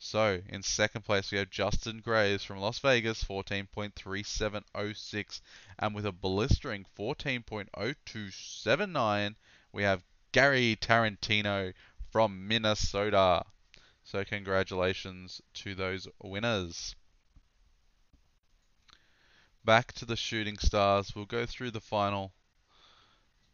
So, 0.06 0.42
in 0.50 0.64
second 0.64 1.04
place, 1.04 1.32
we 1.32 1.38
have 1.38 1.50
Justin 1.50 2.02
Graves 2.02 2.44
from 2.44 2.60
Las 2.60 2.80
Vegas, 2.80 3.24
14.3706. 3.24 5.40
And 5.80 5.96
with 5.96 6.06
a 6.06 6.12
blistering 6.12 6.86
14.0279, 7.00 9.36
we 9.72 9.84
have 9.84 10.04
Gary 10.34 10.76
Tarantino 10.76 11.74
from 12.12 12.50
Minnesota. 12.50 13.46
So, 14.04 14.26
congratulations 14.26 15.42
to 15.54 15.74
those 15.74 16.10
winners 16.22 16.98
back 19.64 19.94
to 19.94 20.04
the 20.04 20.18
shooting 20.18 20.58
stars. 20.58 21.16
We'll 21.16 21.24
go 21.24 21.46
through 21.46 21.72
the 21.72 21.80
final. 21.80 22.34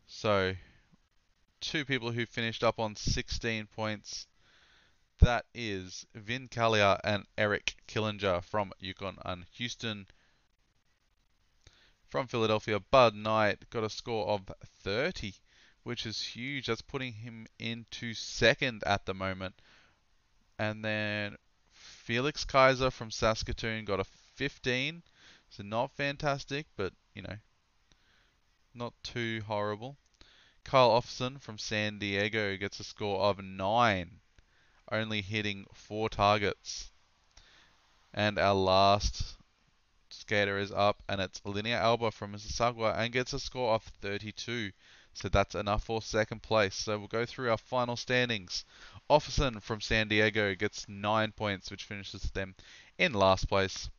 So, 0.08 0.56
two 1.62 1.86
people 1.86 2.12
who 2.12 2.26
finished 2.26 2.64
up 2.64 2.80
on 2.80 2.96
16 2.96 3.68
points. 3.68 4.26
That 5.22 5.46
is 5.54 6.06
Vin 6.16 6.48
Collier 6.48 6.98
and 7.04 7.28
Eric 7.38 7.76
Killinger 7.88 8.42
from 8.42 8.72
Yukon 8.80 9.18
and 9.26 9.46
Houston. 9.52 10.08
From 12.08 12.28
Philadelphia, 12.28 12.80
Bud 12.80 13.16
Knight 13.16 13.70
got 13.70 13.84
a 13.84 13.90
score 13.90 14.30
of 14.30 14.50
30, 14.64 15.34
which 15.84 16.06
is 16.06 16.22
huge. 16.22 16.68
That's 16.68 16.82
putting 16.82 17.12
him 17.12 17.48
into 17.60 18.14
second 18.14 18.82
at 18.86 19.06
the 19.06 19.14
moment. 19.14 19.56
And 20.58 20.86
then 20.86 21.36
Felix 21.72 22.46
Kaiser 22.46 22.90
from 22.90 23.12
Saskatoon 23.12 23.84
got 23.84 24.00
a 24.00 24.06
15. 24.06 25.04
So 25.50 25.64
not 25.64 25.92
fantastic, 25.92 26.68
but 26.78 26.94
you 27.14 27.24
know, 27.24 27.38
not 28.74 28.94
too 29.04 29.42
horrible. 29.46 29.98
Kyle 30.64 30.92
Offson 30.92 31.42
from 31.42 31.58
San 31.58 32.00
Diego 32.00 32.56
gets 32.56 32.80
a 32.80 32.84
score 32.84 33.22
of 33.22 33.44
9, 33.44 34.22
only 34.92 35.22
hitting 35.22 35.66
4 35.74 36.10
targets. 36.10 36.92
And 38.14 38.40
our 38.40 38.56
last 38.56 39.38
skater 40.10 40.58
is 40.58 40.72
up, 40.72 41.04
and 41.08 41.22
it's 41.22 41.40
Linnea 41.42 41.76
Alba 41.76 42.12
from 42.12 42.34
Mississauga 42.34 42.98
and 42.98 43.14
gets 43.14 43.34
a 43.34 43.40
score 43.40 43.74
of 43.74 43.84
32. 44.02 44.72
So 45.14 45.28
that's 45.30 45.56
enough 45.56 45.84
for 45.84 46.02
second 46.02 46.42
place. 46.42 46.76
So 46.76 46.98
we'll 46.98 47.08
go 47.08 47.26
through 47.26 47.52
our 47.52 47.58
final 47.58 47.96
standings. 47.96 48.66
Offson 49.10 49.62
from 49.62 49.82
San 49.82 50.08
Diego 50.08 50.56
gets 50.56 50.88
9 50.88 51.32
points, 51.34 51.70
which 51.70 51.84
finishes 51.84 52.22
them 52.32 52.56
in 52.98 53.14
last 53.14 53.50
place. 53.50 53.90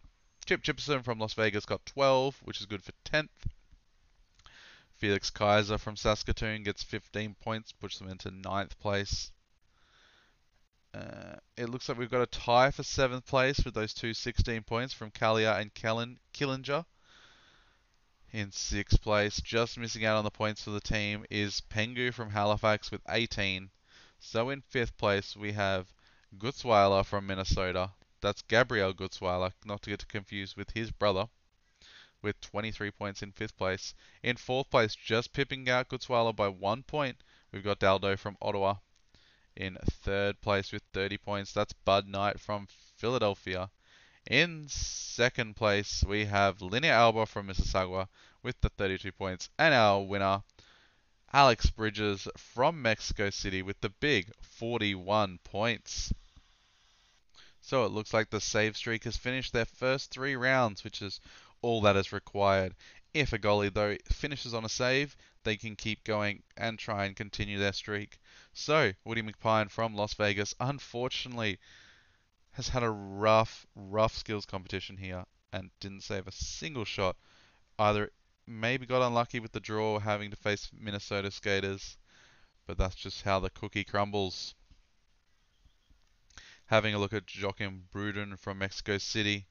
Chip 0.46 0.62
Chipperson 0.62 1.04
from 1.04 1.18
Las 1.18 1.34
Vegas 1.34 1.66
got 1.66 1.84
12, 1.86 2.40
which 2.44 2.60
is 2.60 2.66
good 2.66 2.82
for 2.82 2.92
10th. 3.04 3.28
Felix 4.96 5.30
Kaiser 5.30 5.78
from 5.78 5.96
Saskatoon 5.96 6.62
gets 6.62 6.82
15 6.82 7.36
points, 7.40 7.72
puts 7.72 7.98
them 7.98 8.08
into 8.08 8.30
ninth 8.30 8.78
place. 8.78 9.30
Uh, 10.92 11.36
it 11.56 11.68
looks 11.68 11.88
like 11.88 11.98
we've 11.98 12.10
got 12.10 12.22
a 12.22 12.26
tie 12.26 12.70
for 12.70 12.82
seventh 12.82 13.24
place 13.24 13.64
with 13.64 13.74
those 13.74 13.94
two 13.94 14.12
16 14.12 14.64
points 14.64 14.92
from 14.92 15.12
Kalia 15.12 15.60
and 15.60 15.72
Kellen, 15.72 16.18
Killinger. 16.32 16.84
In 18.32 18.50
sixth 18.50 19.00
place, 19.00 19.40
just 19.40 19.78
missing 19.78 20.04
out 20.04 20.16
on 20.16 20.24
the 20.24 20.30
points 20.30 20.64
for 20.64 20.70
the 20.70 20.80
team, 20.80 21.24
is 21.30 21.60
Pengu 21.62 22.12
from 22.12 22.30
Halifax 22.30 22.90
with 22.90 23.02
18. 23.08 23.70
So 24.18 24.50
in 24.50 24.62
fifth 24.62 24.96
place, 24.96 25.36
we 25.36 25.52
have 25.52 25.92
Gutzweiler 26.36 27.04
from 27.04 27.26
Minnesota. 27.26 27.92
That's 28.20 28.42
Gabriel 28.42 28.92
Gutzweiler, 28.92 29.52
not 29.64 29.82
to 29.82 29.90
get 29.90 30.08
confused 30.08 30.56
with 30.56 30.70
his 30.70 30.90
brother, 30.90 31.28
with 32.20 32.40
23 32.40 32.90
points 32.90 33.22
in 33.22 33.32
fifth 33.32 33.56
place. 33.56 33.94
In 34.22 34.36
fourth 34.36 34.70
place, 34.70 34.94
just 34.94 35.32
pipping 35.32 35.68
out 35.68 35.88
Gutzweiler 35.88 36.34
by 36.34 36.48
one 36.48 36.82
point, 36.82 37.22
we've 37.52 37.64
got 37.64 37.80
Daldo 37.80 38.18
from 38.18 38.36
Ottawa. 38.42 38.76
In 39.56 39.76
third 39.84 40.40
place 40.40 40.72
with 40.72 40.82
30 40.92 41.18
points, 41.18 41.52
that's 41.52 41.72
Bud 41.72 42.06
Knight 42.06 42.40
from 42.40 42.68
Philadelphia. 42.96 43.70
In 44.26 44.68
second 44.68 45.56
place, 45.56 46.04
we 46.06 46.26
have 46.26 46.58
Linnea 46.58 46.90
Alba 46.90 47.26
from 47.26 47.48
Mississauga 47.48 48.08
with 48.42 48.60
the 48.60 48.68
32 48.68 49.12
points. 49.12 49.50
And 49.58 49.74
our 49.74 50.02
winner, 50.02 50.42
Alex 51.32 51.70
Bridges 51.70 52.28
from 52.36 52.82
Mexico 52.82 53.30
City 53.30 53.62
with 53.62 53.80
the 53.80 53.88
big 53.88 54.32
41 54.40 55.38
points. 55.44 56.12
So 57.60 57.84
it 57.84 57.92
looks 57.92 58.12
like 58.12 58.30
the 58.30 58.40
save 58.40 58.76
streak 58.76 59.04
has 59.04 59.16
finished 59.16 59.52
their 59.52 59.64
first 59.64 60.10
three 60.10 60.36
rounds, 60.36 60.82
which 60.84 61.02
is 61.02 61.20
all 61.62 61.80
that 61.82 61.96
is 61.96 62.12
required. 62.12 62.74
If 63.12 63.32
a 63.32 63.38
goalie, 63.38 63.74
though, 63.74 63.96
finishes 64.12 64.54
on 64.54 64.64
a 64.64 64.68
save, 64.68 65.16
they 65.42 65.56
can 65.56 65.74
keep 65.74 66.04
going 66.04 66.42
and 66.56 66.78
try 66.78 67.06
and 67.06 67.16
continue 67.16 67.58
their 67.58 67.72
streak. 67.72 68.18
So, 68.52 68.92
Woody 69.04 69.22
McPine 69.22 69.70
from 69.70 69.94
Las 69.94 70.14
Vegas, 70.14 70.54
unfortunately, 70.60 71.58
has 72.52 72.68
had 72.68 72.82
a 72.82 72.90
rough, 72.90 73.66
rough 73.74 74.16
skills 74.16 74.46
competition 74.46 74.96
here 74.96 75.24
and 75.52 75.70
didn't 75.80 76.02
save 76.02 76.28
a 76.28 76.32
single 76.32 76.84
shot. 76.84 77.16
Either 77.78 78.12
maybe 78.46 78.86
got 78.86 79.06
unlucky 79.06 79.40
with 79.40 79.52
the 79.52 79.60
draw 79.60 79.98
having 79.98 80.30
to 80.30 80.36
face 80.36 80.70
Minnesota 80.72 81.30
skaters, 81.30 81.96
but 82.66 82.78
that's 82.78 82.96
just 82.96 83.22
how 83.22 83.40
the 83.40 83.50
cookie 83.50 83.84
crumbles. 83.84 84.54
Having 86.66 86.94
a 86.94 86.98
look 86.98 87.12
at 87.12 87.34
Joachim 87.34 87.88
Bruden 87.92 88.38
from 88.38 88.58
Mexico 88.58 88.98
City. 88.98 89.46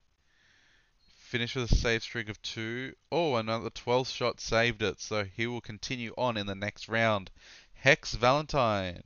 Finished 1.29 1.55
with 1.55 1.71
a 1.71 1.75
save 1.75 2.01
streak 2.01 2.27
of 2.27 2.41
two. 2.41 2.95
Oh, 3.12 3.36
another 3.36 3.69
12th 3.69 4.12
shot 4.12 4.39
saved 4.39 4.81
it, 4.81 5.00
so 5.00 5.25
he 5.25 5.45
will 5.45 5.62
continue 5.62 6.12
on 6.17 6.38
in 6.38 6.48
the 6.48 6.55
next 6.55 6.88
round. 6.89 7.29
Hex 7.71 8.15
Valentine 8.15 9.03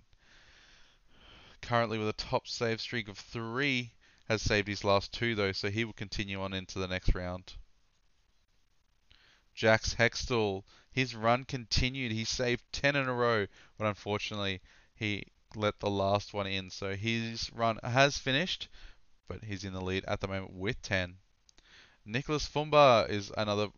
currently 1.62 1.98
with 1.98 2.08
a 2.08 2.14
top 2.14 2.48
save 2.48 2.80
streak 2.80 3.10
of 3.10 3.18
three, 3.18 3.92
has 4.30 4.42
saved 4.42 4.70
his 4.70 4.86
last 4.86 5.12
two 5.12 5.36
though, 5.36 5.52
so 5.52 5.70
he 5.70 5.84
will 5.84 5.92
continue 5.92 6.42
on 6.42 6.54
into 6.54 6.80
the 6.80 6.88
next 6.88 7.14
round. 7.14 7.56
Jax 9.54 9.96
Hextall, 9.96 10.64
his 10.94 11.14
run 11.14 11.44
continued. 11.44 12.14
He 12.14 12.24
saved 12.24 12.64
10 12.72 12.96
in 12.96 13.10
a 13.10 13.14
row, 13.14 13.48
but 13.78 13.88
unfortunately 13.88 14.62
he 14.96 15.26
let 15.56 15.78
the 15.82 15.90
last 15.90 16.34
one 16.34 16.48
in. 16.48 16.70
So 16.70 16.96
his 16.96 17.52
run 17.52 17.82
has 17.84 18.18
finished, 18.18 18.70
but 19.28 19.44
he's 19.44 19.66
in 19.66 19.74
the 19.74 19.82
lead 19.82 20.06
at 20.06 20.22
the 20.22 20.30
moment 20.30 20.54
with 20.54 20.82
10. 20.82 21.18
Nicholas 22.06 22.48
Fumba 22.48 23.10
is 23.10 23.32
another 23.38 23.70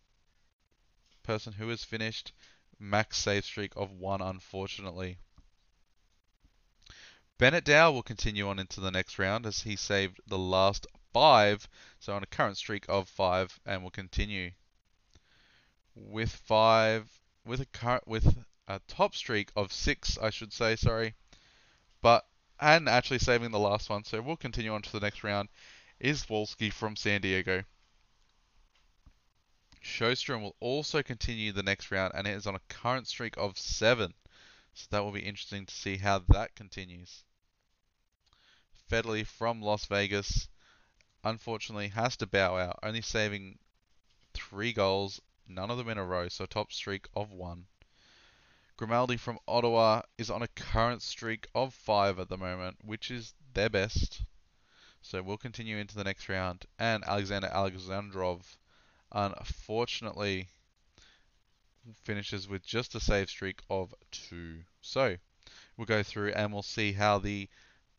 person 1.22 1.52
who 1.52 1.68
has 1.68 1.84
finished 1.84 2.32
max 2.78 3.18
save 3.18 3.44
streak 3.44 3.72
of 3.76 3.92
one, 3.92 4.20
unfortunately. 4.20 5.18
Bennett 7.38 7.64
Dow 7.64 7.92
will 7.92 8.02
continue 8.02 8.48
on 8.48 8.58
into 8.58 8.80
the 8.80 8.90
next 8.90 9.18
round 9.18 9.46
as 9.46 9.60
he 9.60 9.76
saved 9.76 10.20
the 10.26 10.38
last 10.38 10.86
five, 11.12 11.68
so 12.00 12.14
on 12.14 12.22
a 12.22 12.26
current 12.26 12.56
streak 12.56 12.84
of 12.88 13.08
five, 13.08 13.60
and 13.64 13.82
will 13.82 13.90
continue 13.90 14.50
with 15.94 16.30
five 16.30 17.08
with 17.44 17.60
a 17.60 17.66
current 17.66 18.06
with 18.08 18.36
a 18.66 18.80
top 18.88 19.14
streak 19.14 19.50
of 19.54 19.72
six, 19.72 20.18
I 20.18 20.30
should 20.30 20.52
say. 20.52 20.76
Sorry, 20.76 21.14
but 22.02 22.26
and 22.58 22.88
actually 22.88 23.18
saving 23.18 23.50
the 23.50 23.58
last 23.58 23.88
one, 23.88 24.04
so 24.04 24.20
we'll 24.20 24.36
continue 24.36 24.72
on 24.72 24.82
to 24.82 24.92
the 24.92 25.00
next 25.00 25.22
round. 25.22 25.48
Is 26.00 26.24
Wolski 26.26 26.72
from 26.72 26.96
San 26.96 27.20
Diego? 27.20 27.62
Sjostrom 29.86 30.42
will 30.42 30.56
also 30.58 31.02
continue 31.02 31.52
the 31.52 31.62
next 31.62 31.92
round, 31.92 32.12
and 32.14 32.26
it 32.26 32.32
is 32.32 32.46
on 32.46 32.56
a 32.56 32.60
current 32.68 33.06
streak 33.06 33.36
of 33.36 33.56
seven. 33.56 34.12
So 34.74 34.88
that 34.90 35.04
will 35.04 35.12
be 35.12 35.20
interesting 35.20 35.64
to 35.64 35.74
see 35.74 35.96
how 35.96 36.18
that 36.28 36.56
continues. 36.56 37.24
Fedley 38.88 39.24
from 39.24 39.62
Las 39.62 39.86
Vegas 39.86 40.48
unfortunately 41.24 41.88
has 41.88 42.16
to 42.16 42.26
bow 42.26 42.58
out, 42.58 42.78
only 42.82 43.00
saving 43.00 43.58
three 44.34 44.72
goals, 44.72 45.20
none 45.48 45.70
of 45.70 45.78
them 45.78 45.88
in 45.88 45.98
a 45.98 46.04
row, 46.04 46.28
so 46.28 46.46
top 46.46 46.72
streak 46.72 47.06
of 47.14 47.30
one. 47.30 47.66
Grimaldi 48.76 49.16
from 49.16 49.38
Ottawa 49.48 50.02
is 50.18 50.30
on 50.30 50.42
a 50.42 50.48
current 50.48 51.00
streak 51.00 51.46
of 51.54 51.72
five 51.72 52.18
at 52.18 52.28
the 52.28 52.36
moment, 52.36 52.76
which 52.84 53.10
is 53.10 53.34
their 53.54 53.70
best. 53.70 54.22
So 55.00 55.22
we'll 55.22 55.38
continue 55.38 55.78
into 55.78 55.94
the 55.94 56.04
next 56.04 56.28
round. 56.28 56.66
And 56.78 57.02
Alexander 57.04 57.48
Alexandrov, 57.48 58.42
unfortunately, 59.12 60.48
finishes 62.04 62.48
with 62.48 62.64
just 62.66 62.94
a 62.94 63.00
save 63.00 63.28
streak 63.28 63.60
of 63.70 63.94
two. 64.10 64.60
So 64.80 65.16
we'll 65.76 65.86
go 65.86 66.02
through 66.02 66.32
and 66.32 66.52
we'll 66.52 66.62
see 66.62 66.92
how 66.92 67.18
the 67.18 67.48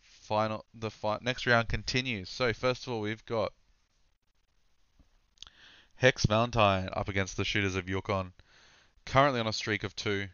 final 0.02 0.66
the 0.74 0.92
fi- 0.92 1.20
next 1.22 1.46
round 1.46 1.70
continues. 1.70 2.30
So 2.30 2.54
first 2.54 2.86
of 2.86 2.94
all, 2.94 3.02
we've 3.02 3.26
got 3.26 3.54
Hex 5.96 6.26
Valentine 6.26 6.90
up 6.94 7.08
against 7.08 7.38
the 7.38 7.46
Shooters 7.46 7.76
of 7.76 7.90
Yukon, 7.90 8.34
currently 9.06 9.40
on 9.40 9.48
a 9.48 9.54
streak 9.54 9.84
of 9.84 9.96
two. 9.96 10.28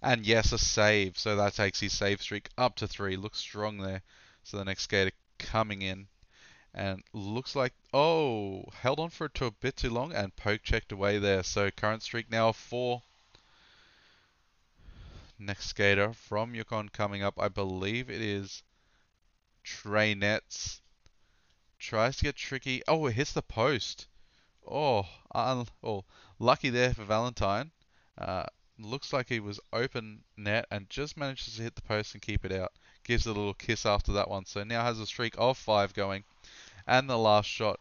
And 0.00 0.24
yes, 0.24 0.52
a 0.52 0.58
save, 0.58 1.18
so 1.18 1.36
that 1.36 1.54
takes 1.54 1.80
his 1.80 1.92
save 1.92 2.22
streak 2.22 2.48
up 2.56 2.76
to 2.76 2.86
three. 2.86 3.16
Looks 3.16 3.38
strong 3.38 3.78
there. 3.78 4.02
So 4.44 4.56
the 4.56 4.64
next 4.64 4.84
skater 4.84 5.10
coming 5.38 5.82
in, 5.82 6.06
and 6.74 7.02
looks 7.12 7.56
like 7.56 7.72
oh 7.92 8.64
held 8.80 9.00
on 9.00 9.10
for 9.10 9.26
it 9.26 9.34
to 9.34 9.46
a 9.46 9.50
bit 9.50 9.76
too 9.76 9.90
long 9.90 10.12
and 10.12 10.36
poke 10.36 10.62
checked 10.62 10.92
away 10.92 11.18
there. 11.18 11.42
So 11.42 11.70
current 11.70 12.02
streak 12.02 12.30
now 12.30 12.52
four. 12.52 13.02
Next 15.38 15.66
skater 15.66 16.12
from 16.12 16.54
Yukon 16.54 16.88
coming 16.88 17.22
up, 17.22 17.38
I 17.38 17.48
believe 17.48 18.10
it 18.10 18.20
is 18.20 18.62
Trey 19.62 20.14
Nets. 20.14 20.80
Tries 21.78 22.16
to 22.16 22.24
get 22.24 22.36
tricky. 22.36 22.82
Oh, 22.88 23.06
it 23.06 23.12
hits 23.12 23.32
the 23.32 23.42
post. 23.42 24.08
Oh, 24.66 25.06
oh 25.34 26.04
lucky 26.38 26.70
there 26.70 26.92
for 26.92 27.04
Valentine. 27.04 27.70
Uh, 28.16 28.46
looks 28.78 29.12
like 29.12 29.28
he 29.28 29.40
was 29.40 29.60
open 29.72 30.22
net 30.36 30.66
and 30.70 30.90
just 30.90 31.16
manages 31.16 31.56
to 31.56 31.62
hit 31.62 31.74
the 31.76 31.82
post 31.82 32.14
and 32.14 32.22
keep 32.22 32.44
it 32.44 32.52
out. 32.52 32.72
Gives 33.04 33.26
it 33.26 33.30
a 33.30 33.32
little 33.32 33.54
kiss 33.54 33.86
after 33.86 34.12
that 34.12 34.28
one. 34.28 34.44
So 34.44 34.64
now 34.64 34.82
has 34.82 34.98
a 34.98 35.06
streak 35.06 35.34
of 35.38 35.56
five 35.56 35.94
going. 35.94 36.24
And 36.88 37.08
the 37.08 37.18
last 37.18 37.46
shot 37.46 37.78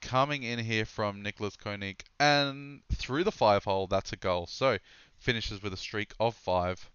coming 0.00 0.42
in 0.42 0.58
here 0.58 0.84
from 0.84 1.22
Nicholas 1.22 1.56
Koenig. 1.56 2.02
And 2.18 2.82
through 2.92 3.24
the 3.24 3.32
five 3.32 3.64
hole, 3.64 3.86
that's 3.86 4.12
a 4.12 4.16
goal. 4.16 4.46
So 4.46 4.78
finishes 5.16 5.62
with 5.62 5.72
a 5.72 5.78
streak 5.78 6.12
of 6.20 6.34
five. 6.34 6.90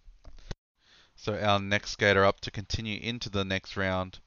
So 1.16 1.38
our 1.38 1.58
next 1.58 1.92
skater 1.92 2.24
up 2.24 2.40
to 2.40 2.50
continue 2.50 3.00
into 3.00 3.28
the 3.28 3.44
next 3.44 3.76
round 3.76 4.20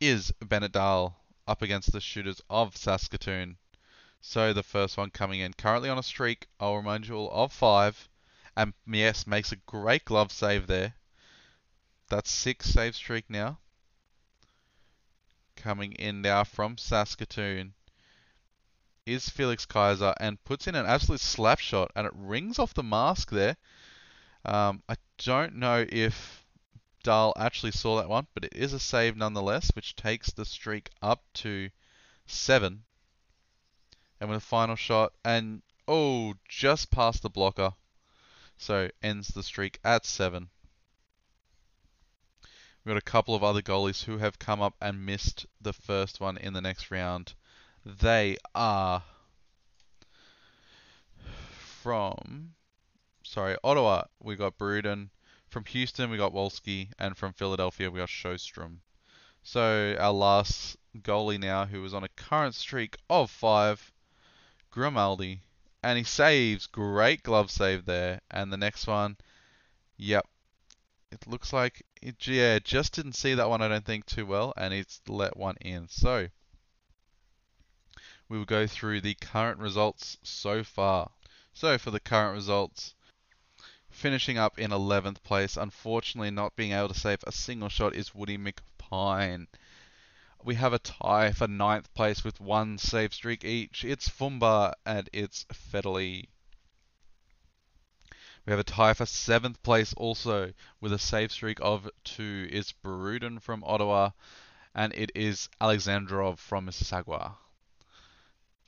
is 0.00 0.32
Bennett 0.40 0.72
Dahl 0.72 1.16
up 1.46 1.62
against 1.62 1.92
the 1.92 2.00
shooters 2.00 2.40
of 2.50 2.76
Saskatoon. 2.76 3.58
So 4.20 4.52
the 4.52 4.62
first 4.62 4.96
one 4.96 5.10
coming 5.10 5.40
in 5.40 5.52
currently 5.52 5.88
on 5.88 5.98
a 5.98 6.02
streak, 6.02 6.46
I'll 6.58 6.76
remind 6.76 7.06
you 7.06 7.16
all, 7.16 7.30
of 7.30 7.52
five. 7.52 8.08
And 8.56 8.72
yes, 8.86 9.26
makes 9.26 9.52
a 9.52 9.56
great 9.56 10.04
glove 10.04 10.32
save 10.32 10.66
there. 10.66 10.94
That's 12.08 12.30
six 12.30 12.70
save 12.70 12.96
streak 12.96 13.28
now. 13.28 13.58
Coming 15.66 15.94
in 15.94 16.22
now 16.22 16.44
from 16.44 16.78
Saskatoon 16.78 17.74
is 19.04 19.28
Felix 19.28 19.66
Kaiser 19.66 20.14
and 20.20 20.44
puts 20.44 20.68
in 20.68 20.76
an 20.76 20.86
absolute 20.86 21.20
slap 21.20 21.58
shot 21.58 21.90
and 21.96 22.06
it 22.06 22.12
rings 22.14 22.60
off 22.60 22.72
the 22.72 22.84
mask 22.84 23.30
there. 23.32 23.56
Um, 24.44 24.84
I 24.88 24.94
don't 25.18 25.56
know 25.56 25.84
if 25.88 26.46
Dahl 27.02 27.32
actually 27.36 27.72
saw 27.72 27.96
that 27.96 28.08
one, 28.08 28.28
but 28.32 28.44
it 28.44 28.52
is 28.54 28.74
a 28.74 28.78
save 28.78 29.16
nonetheless, 29.16 29.72
which 29.74 29.96
takes 29.96 30.30
the 30.30 30.44
streak 30.44 30.88
up 31.02 31.24
to 31.34 31.70
seven. 32.26 32.84
And 34.20 34.30
with 34.30 34.36
a 34.36 34.46
final 34.46 34.76
shot, 34.76 35.14
and 35.24 35.62
oh, 35.88 36.34
just 36.48 36.92
past 36.92 37.22
the 37.22 37.28
blocker. 37.28 37.72
So 38.56 38.88
ends 39.02 39.26
the 39.26 39.42
streak 39.42 39.80
at 39.82 40.06
seven. 40.06 40.48
We've 42.86 42.94
got 42.94 42.98
a 42.98 43.10
couple 43.10 43.34
of 43.34 43.42
other 43.42 43.62
goalies 43.62 44.04
who 44.04 44.18
have 44.18 44.38
come 44.38 44.62
up 44.62 44.76
and 44.80 45.04
missed 45.04 45.44
the 45.60 45.72
first 45.72 46.20
one 46.20 46.36
in 46.36 46.52
the 46.52 46.60
next 46.60 46.92
round. 46.92 47.34
They 47.84 48.36
are 48.54 49.02
from, 51.82 52.54
sorry, 53.24 53.56
Ottawa, 53.64 54.04
we 54.22 54.36
got 54.36 54.56
Bruden. 54.56 55.08
From 55.48 55.64
Houston, 55.64 56.10
we 56.10 56.16
got 56.16 56.32
Wolski. 56.32 56.90
And 56.96 57.16
from 57.16 57.32
Philadelphia, 57.32 57.90
we 57.90 57.98
got 57.98 58.08
Sjostrom. 58.08 58.76
So 59.42 59.96
our 59.98 60.12
last 60.12 60.76
goalie 60.96 61.40
now, 61.40 61.64
who 61.64 61.82
was 61.82 61.92
on 61.92 62.04
a 62.04 62.08
current 62.10 62.54
streak 62.54 62.98
of 63.10 63.32
five, 63.32 63.92
Grimaldi. 64.70 65.40
And 65.82 65.98
he 65.98 66.04
saves. 66.04 66.68
Great 66.68 67.24
glove 67.24 67.50
save 67.50 67.84
there. 67.84 68.20
And 68.30 68.52
the 68.52 68.56
next 68.56 68.86
one, 68.86 69.16
yep. 69.96 70.24
It 71.10 71.26
looks 71.26 71.52
like, 71.52 71.82
it, 72.06 72.24
yeah, 72.28 72.60
just 72.60 72.94
didn't 72.94 73.14
see 73.14 73.34
that 73.34 73.48
one, 73.50 73.60
I 73.60 73.66
don't 73.66 73.84
think, 73.84 74.06
too 74.06 74.26
well. 74.26 74.54
And 74.56 74.72
it's 74.72 75.00
let 75.08 75.36
one 75.36 75.56
in. 75.60 75.88
So, 75.88 76.28
we 78.28 78.38
will 78.38 78.44
go 78.44 78.68
through 78.68 79.00
the 79.00 79.14
current 79.14 79.58
results 79.58 80.16
so 80.22 80.62
far. 80.62 81.10
So, 81.52 81.78
for 81.78 81.90
the 81.90 81.98
current 81.98 82.36
results, 82.36 82.94
finishing 83.90 84.38
up 84.38 84.56
in 84.56 84.70
11th 84.70 85.20
place, 85.24 85.56
unfortunately 85.56 86.30
not 86.30 86.54
being 86.54 86.70
able 86.70 86.88
to 86.88 87.00
save 87.00 87.24
a 87.26 87.32
single 87.32 87.68
shot 87.68 87.96
is 87.96 88.14
Woody 88.14 88.38
McPine. 88.38 89.48
We 90.44 90.54
have 90.54 90.72
a 90.72 90.78
tie 90.78 91.32
for 91.32 91.48
ninth 91.48 91.92
place 91.92 92.22
with 92.22 92.40
one 92.40 92.78
save 92.78 93.14
streak 93.14 93.44
each. 93.44 93.84
It's 93.84 94.08
Fumba 94.08 94.74
and 94.84 95.10
it's 95.12 95.44
Federley. 95.52 96.28
We 98.46 98.52
have 98.52 98.60
a 98.60 98.64
tie 98.64 98.94
for 98.94 99.06
seventh 99.06 99.60
place 99.64 99.92
also 99.94 100.52
with 100.80 100.92
a 100.92 101.00
save 101.00 101.32
streak 101.32 101.58
of 101.60 101.90
two. 102.04 102.48
It's 102.48 102.72
Bruden 102.72 103.42
from 103.42 103.64
Ottawa 103.64 104.10
and 104.72 104.94
it 104.94 105.10
is 105.16 105.48
Alexandrov 105.60 106.38
from 106.38 106.68
Mississauga. 106.68 107.34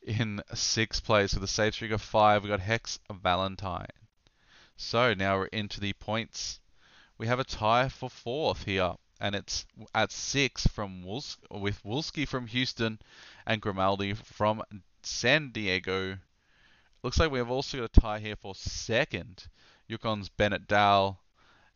In 0.02 0.42
sixth 0.52 1.04
place 1.04 1.32
with 1.32 1.44
a 1.44 1.46
save 1.46 1.74
streak 1.74 1.92
of 1.92 2.02
five, 2.02 2.42
we 2.42 2.48
got 2.48 2.58
Hex 2.58 2.98
Valentine. 3.08 3.86
So 4.76 5.14
now 5.14 5.38
we're 5.38 5.46
into 5.46 5.78
the 5.78 5.92
points. 5.92 6.58
We 7.16 7.28
have 7.28 7.38
a 7.38 7.44
tie 7.44 7.88
for 7.88 8.10
fourth 8.10 8.64
here 8.64 8.94
and 9.20 9.36
it's 9.36 9.64
at 9.94 10.10
six 10.10 10.66
from 10.66 11.04
with 11.04 11.84
Wolski 11.84 12.26
from 12.26 12.48
Houston 12.48 12.98
and 13.46 13.62
Grimaldi 13.62 14.14
from 14.14 14.64
San 15.04 15.50
Diego. 15.50 16.18
Looks 17.04 17.20
like 17.20 17.30
we 17.30 17.38
have 17.38 17.50
also 17.50 17.78
got 17.78 17.96
a 17.96 18.00
tie 18.00 18.18
here 18.18 18.34
for 18.34 18.56
second. 18.56 19.46
Yukon's 19.88 20.28
Bennett 20.28 20.68
Dow 20.68 21.18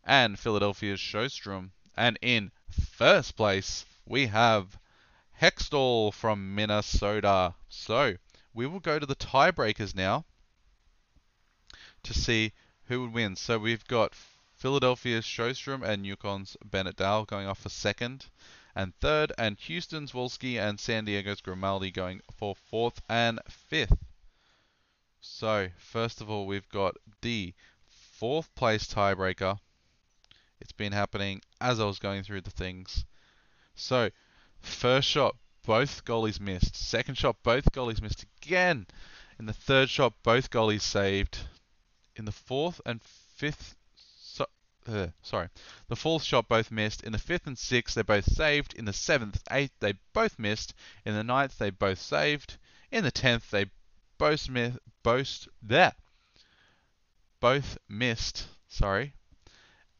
and 0.04 0.38
Philadelphia's 0.38 1.00
Sjostrom. 1.00 1.70
And 1.96 2.18
in 2.20 2.52
first 2.70 3.36
place, 3.36 3.84
we 4.06 4.26
have 4.26 4.78
Hextall 5.40 6.12
from 6.12 6.54
Minnesota. 6.54 7.54
So 7.68 8.16
we 8.54 8.66
will 8.66 8.80
go 8.80 8.98
to 8.98 9.06
the 9.06 9.16
tiebreakers 9.16 9.94
now 9.94 10.24
to 12.02 12.14
see 12.14 12.52
who 12.84 13.02
would 13.02 13.12
win. 13.12 13.36
So 13.36 13.58
we've 13.58 13.86
got 13.86 14.14
Philadelphia's 14.52 15.24
Sjostrom 15.24 15.82
and 15.82 16.04
Yukon's 16.04 16.56
Bennett 16.64 16.96
Dow 16.96 17.24
going 17.24 17.46
off 17.46 17.60
for 17.60 17.68
second 17.68 18.26
and 18.74 18.94
third, 19.00 19.32
and 19.36 19.58
Houston's 19.60 20.12
Wolski 20.12 20.58
and 20.58 20.80
San 20.80 21.04
Diego's 21.04 21.40
Grimaldi 21.40 21.90
going 21.90 22.20
for 22.38 22.54
fourth 22.54 23.02
and 23.08 23.40
fifth. 23.48 24.04
So, 25.20 25.68
first 25.78 26.20
of 26.20 26.30
all, 26.30 26.46
we've 26.46 26.68
got 26.68 26.96
the 27.20 27.54
fourth 28.22 28.54
place 28.54 28.86
tiebreaker. 28.86 29.58
It's 30.60 30.70
been 30.70 30.92
happening 30.92 31.40
as 31.60 31.80
I 31.80 31.86
was 31.86 31.98
going 31.98 32.22
through 32.22 32.42
the 32.42 32.50
things. 32.50 33.04
So, 33.74 34.10
first 34.60 35.08
shot, 35.08 35.34
both 35.66 36.04
goalies 36.04 36.38
missed. 36.38 36.76
Second 36.76 37.18
shot, 37.18 37.42
both 37.42 37.72
goalies 37.72 38.00
missed 38.00 38.24
again. 38.40 38.86
In 39.40 39.46
the 39.46 39.52
third 39.52 39.90
shot, 39.90 40.12
both 40.22 40.50
goalies 40.50 40.82
saved. 40.82 41.36
In 42.14 42.24
the 42.24 42.30
fourth 42.30 42.80
and 42.86 43.02
fifth 43.02 43.74
uh, 44.86 45.08
sorry. 45.22 45.48
The 45.88 45.96
fourth 45.96 46.22
shot 46.22 46.46
both 46.46 46.70
missed. 46.70 47.02
In 47.02 47.10
the 47.10 47.18
fifth 47.18 47.48
and 47.48 47.58
sixth, 47.58 47.96
they 47.96 48.02
both 48.02 48.32
saved. 48.32 48.74
In 48.74 48.84
the 48.84 48.92
seventh, 48.92 49.42
eighth, 49.50 49.72
they 49.80 49.94
both 50.12 50.38
missed. 50.38 50.74
In 51.04 51.14
the 51.14 51.24
ninth, 51.24 51.58
they 51.58 51.70
both 51.70 52.00
saved. 52.00 52.56
In 52.92 53.02
the 53.02 53.10
tenth, 53.10 53.50
they 53.50 53.66
both 54.16 54.48
missed. 54.48 55.48
There. 55.60 55.94
Both 57.42 57.76
missed. 57.88 58.46
Sorry. 58.68 59.14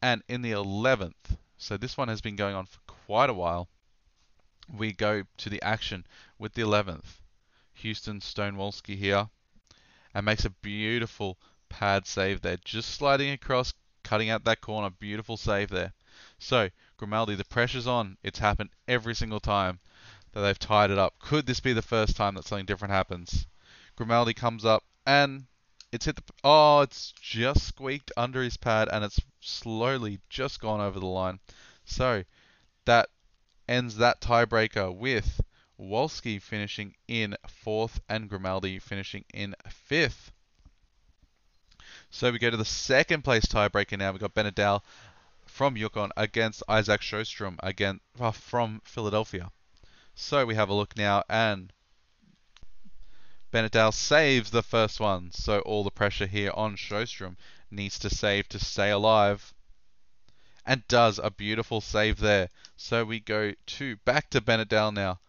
And 0.01 0.23
in 0.29 0.43
the 0.43 0.51
eleventh, 0.51 1.35
so 1.57 1.75
this 1.75 1.97
one 1.97 2.07
has 2.07 2.21
been 2.21 2.37
going 2.37 2.55
on 2.55 2.65
for 2.65 2.79
quite 2.87 3.29
a 3.29 3.33
while. 3.33 3.67
We 4.73 4.93
go 4.93 5.23
to 5.39 5.49
the 5.49 5.61
action 5.61 6.07
with 6.39 6.53
the 6.53 6.61
eleventh. 6.61 7.19
Houston 7.73 8.21
Stonewalski 8.21 8.95
here, 8.95 9.27
and 10.13 10.25
makes 10.25 10.45
a 10.45 10.51
beautiful 10.51 11.37
pad 11.67 12.07
save 12.07 12.39
there, 12.39 12.55
just 12.63 12.91
sliding 12.91 13.31
across, 13.31 13.73
cutting 14.03 14.29
out 14.29 14.45
that 14.45 14.61
corner. 14.61 14.89
Beautiful 14.89 15.35
save 15.35 15.69
there. 15.69 15.91
So, 16.39 16.69
Grimaldi, 16.95 17.35
the 17.35 17.43
pressure's 17.43 17.87
on. 17.87 18.15
It's 18.23 18.39
happened 18.39 18.69
every 18.87 19.15
single 19.15 19.41
time 19.41 19.81
that 20.31 20.39
they've 20.39 20.57
tied 20.57 20.91
it 20.91 20.97
up. 20.97 21.19
Could 21.19 21.45
this 21.45 21.59
be 21.59 21.73
the 21.73 21.81
first 21.81 22.15
time 22.15 22.35
that 22.35 22.45
something 22.45 22.65
different 22.65 22.93
happens? 22.93 23.47
Grimaldi 23.97 24.33
comes 24.33 24.63
up 24.63 24.85
and 25.05 25.47
it's 25.93 26.05
hit 26.05 26.15
the. 26.15 26.23
Oh, 26.43 26.81
it's 26.81 27.13
just 27.21 27.67
squeaked 27.67 28.11
under 28.17 28.41
his 28.41 28.57
pad 28.57 28.89
and 28.91 29.03
it's 29.03 29.19
slowly 29.39 30.19
just 30.29 30.59
gone 30.59 30.81
over 30.81 30.99
the 30.99 31.05
line. 31.05 31.39
So, 31.85 32.23
that 32.85 33.09
ends 33.67 33.97
that 33.97 34.21
tiebreaker 34.21 34.93
with 34.93 35.41
Wolski 35.79 36.41
finishing 36.41 36.95
in 37.07 37.35
fourth 37.47 37.99
and 38.09 38.29
Grimaldi 38.29 38.79
finishing 38.79 39.25
in 39.33 39.55
fifth. 39.69 40.31
So 42.09 42.31
we 42.31 42.39
go 42.39 42.49
to 42.49 42.57
the 42.57 42.65
second 42.65 43.23
place 43.23 43.45
tiebreaker 43.45 43.97
now. 43.97 44.11
We've 44.11 44.21
got 44.21 44.33
Bennett 44.33 44.55
Dahl 44.55 44.83
from 45.45 45.75
Yukon 45.75 46.11
against 46.15 46.63
Isaac 46.67 47.01
Sjostrom 47.01 47.57
again 47.61 47.99
uh, 48.19 48.31
from 48.31 48.81
Philadelphia. 48.85 49.51
So 50.15 50.45
we 50.45 50.55
have 50.55 50.69
a 50.69 50.73
look 50.73 50.95
now, 50.95 51.23
and 51.27 51.73
Bennett 53.53 53.73
Dahl 53.73 53.91
saves 53.91 54.49
the 54.49 54.63
first 54.63 54.99
one. 54.99 55.29
So 55.31 55.59
all 55.59 55.83
the 55.83 55.91
pressure 55.91 56.25
here 56.25 56.49
on 56.55 56.75
Sjostrom 56.75 57.35
needs 57.69 57.99
to 57.99 58.09
save 58.09 58.49
to 58.49 58.57
stay 58.57 58.89
alive. 58.89 59.53
And 60.65 60.87
does 60.87 61.19
a 61.19 61.29
beautiful 61.29 61.79
save 61.79 62.17
there. 62.17 62.49
So 62.77 63.05
we 63.05 63.19
go 63.19 63.53
to 63.77 63.97
back 63.97 64.31
to 64.31 64.41
Bennett 64.41 64.69
Dahl 64.69 64.91
now. 64.91 65.19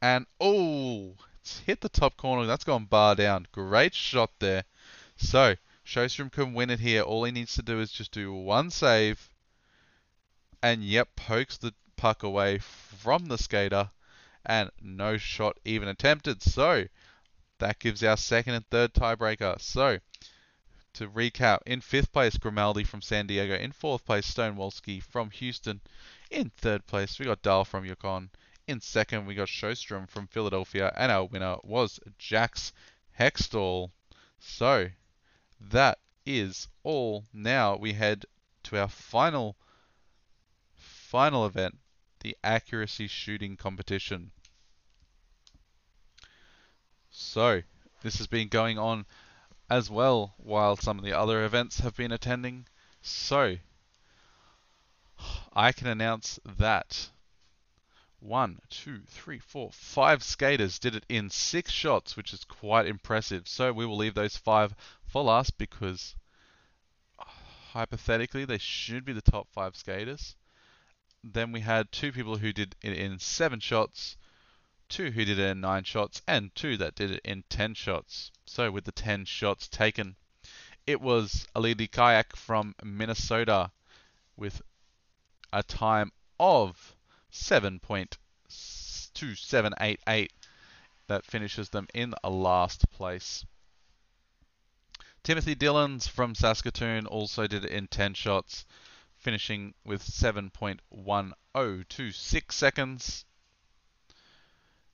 And 0.00 0.26
oh, 0.40 1.16
it's 1.40 1.58
hit 1.66 1.80
the 1.80 1.88
top 1.88 2.16
corner. 2.16 2.46
That's 2.46 2.62
gone 2.62 2.84
bar 2.84 3.16
down. 3.16 3.48
Great 3.50 3.92
shot 3.92 4.30
there. 4.38 4.66
So, 5.16 5.56
Sjostrom 5.84 6.30
can 6.30 6.54
win 6.54 6.70
it 6.70 6.78
here. 6.78 7.02
All 7.02 7.24
he 7.24 7.32
needs 7.32 7.54
to 7.54 7.62
do 7.62 7.80
is 7.80 7.90
just 7.90 8.12
do 8.12 8.32
one 8.32 8.70
save. 8.70 9.30
And 10.62 10.84
yep, 10.84 11.08
pokes 11.16 11.56
the 11.56 11.74
puck 11.96 12.22
away 12.22 12.58
from 12.58 13.26
the 13.26 13.36
skater. 13.36 13.90
And 14.46 14.70
no 14.80 15.16
shot 15.16 15.58
even 15.64 15.88
attempted. 15.88 16.40
So, 16.42 16.84
that 17.58 17.78
gives 17.78 18.02
our 18.04 18.16
second 18.16 18.54
and 18.54 18.66
third 18.68 18.94
tiebreaker. 18.94 19.60
So, 19.60 19.98
to 20.94 21.08
recap, 21.08 21.58
in 21.66 21.80
fifth 21.80 22.12
place, 22.12 22.38
Grimaldi 22.38 22.84
from 22.84 23.02
San 23.02 23.26
Diego. 23.26 23.54
In 23.54 23.72
fourth 23.72 24.04
place, 24.04 24.26
Stonewalski 24.26 25.00
from 25.00 25.30
Houston. 25.30 25.80
In 26.30 26.50
third 26.50 26.86
place, 26.86 27.18
we 27.18 27.26
got 27.26 27.42
Dahl 27.42 27.64
from 27.64 27.84
Yukon. 27.84 28.30
In 28.66 28.80
second, 28.80 29.26
we 29.26 29.34
got 29.34 29.48
Sjostrom 29.48 30.08
from 30.08 30.26
Philadelphia. 30.26 30.92
And 30.96 31.12
our 31.12 31.24
winner 31.24 31.56
was 31.62 32.00
Jax 32.18 32.72
Hextall. 33.18 33.90
So, 34.38 34.88
that 35.60 35.98
is 36.24 36.68
all. 36.82 37.24
Now 37.32 37.76
we 37.76 37.92
head 37.92 38.24
to 38.64 38.78
our 38.80 38.88
final 38.88 39.56
final 40.76 41.46
event, 41.46 41.78
the 42.20 42.36
accuracy 42.42 43.06
shooting 43.06 43.56
competition. 43.56 44.32
So, 47.18 47.62
this 48.02 48.18
has 48.18 48.26
been 48.26 48.48
going 48.48 48.78
on 48.78 49.06
as 49.70 49.88
well 49.88 50.34
while 50.36 50.76
some 50.76 50.98
of 50.98 51.04
the 51.04 51.14
other 51.14 51.46
events 51.46 51.80
have 51.80 51.96
been 51.96 52.12
attending. 52.12 52.66
So, 53.00 53.56
I 55.54 55.72
can 55.72 55.86
announce 55.86 56.38
that 56.44 57.08
one, 58.20 58.60
two, 58.68 59.00
three, 59.06 59.38
four, 59.38 59.72
five 59.72 60.22
skaters 60.22 60.78
did 60.78 60.94
it 60.94 61.06
in 61.08 61.30
six 61.30 61.70
shots, 61.70 62.18
which 62.18 62.34
is 62.34 62.44
quite 62.44 62.86
impressive. 62.86 63.48
So 63.48 63.72
we 63.72 63.86
will 63.86 63.96
leave 63.96 64.14
those 64.14 64.36
five 64.36 64.74
for 65.06 65.24
last 65.24 65.56
because 65.56 66.14
hypothetically 67.18 68.44
they 68.44 68.58
should 68.58 69.06
be 69.06 69.14
the 69.14 69.22
top 69.22 69.48
five 69.50 69.74
skaters. 69.74 70.36
Then 71.24 71.50
we 71.50 71.60
had 71.60 71.90
two 71.90 72.12
people 72.12 72.36
who 72.36 72.52
did 72.52 72.76
it 72.82 72.92
in 72.92 73.18
seven 73.18 73.60
shots, 73.60 74.18
two 74.88 75.10
who 75.10 75.24
did 75.24 75.38
it 75.38 75.50
in 75.50 75.60
nine 75.60 75.84
shots, 75.84 76.22
and 76.26 76.54
two 76.54 76.76
that 76.76 76.94
did 76.94 77.10
it 77.10 77.22
in 77.24 77.44
ten 77.48 77.74
shots. 77.74 78.30
So 78.44 78.70
with 78.70 78.84
the 78.84 78.92
ten 78.92 79.24
shots 79.24 79.68
taken, 79.68 80.16
it 80.86 81.00
was 81.00 81.46
Alidi 81.54 81.90
Kayak 81.90 82.36
from 82.36 82.74
Minnesota 82.82 83.72
with 84.36 84.62
a 85.52 85.62
time 85.62 86.12
of 86.38 86.94
7.2 87.32 88.16
2788. 89.16 90.32
That 91.08 91.24
finishes 91.24 91.70
them 91.70 91.88
in 91.94 92.14
last 92.22 92.90
place. 92.90 93.46
Timothy 95.22 95.54
Dillons 95.54 96.06
from 96.06 96.34
Saskatoon 96.34 97.06
also 97.06 97.46
did 97.46 97.64
it 97.64 97.70
in 97.70 97.88
10 97.88 98.12
shots, 98.14 98.66
finishing 99.16 99.72
with 99.84 100.02
7.1026 100.02 102.52
seconds. 102.52 103.24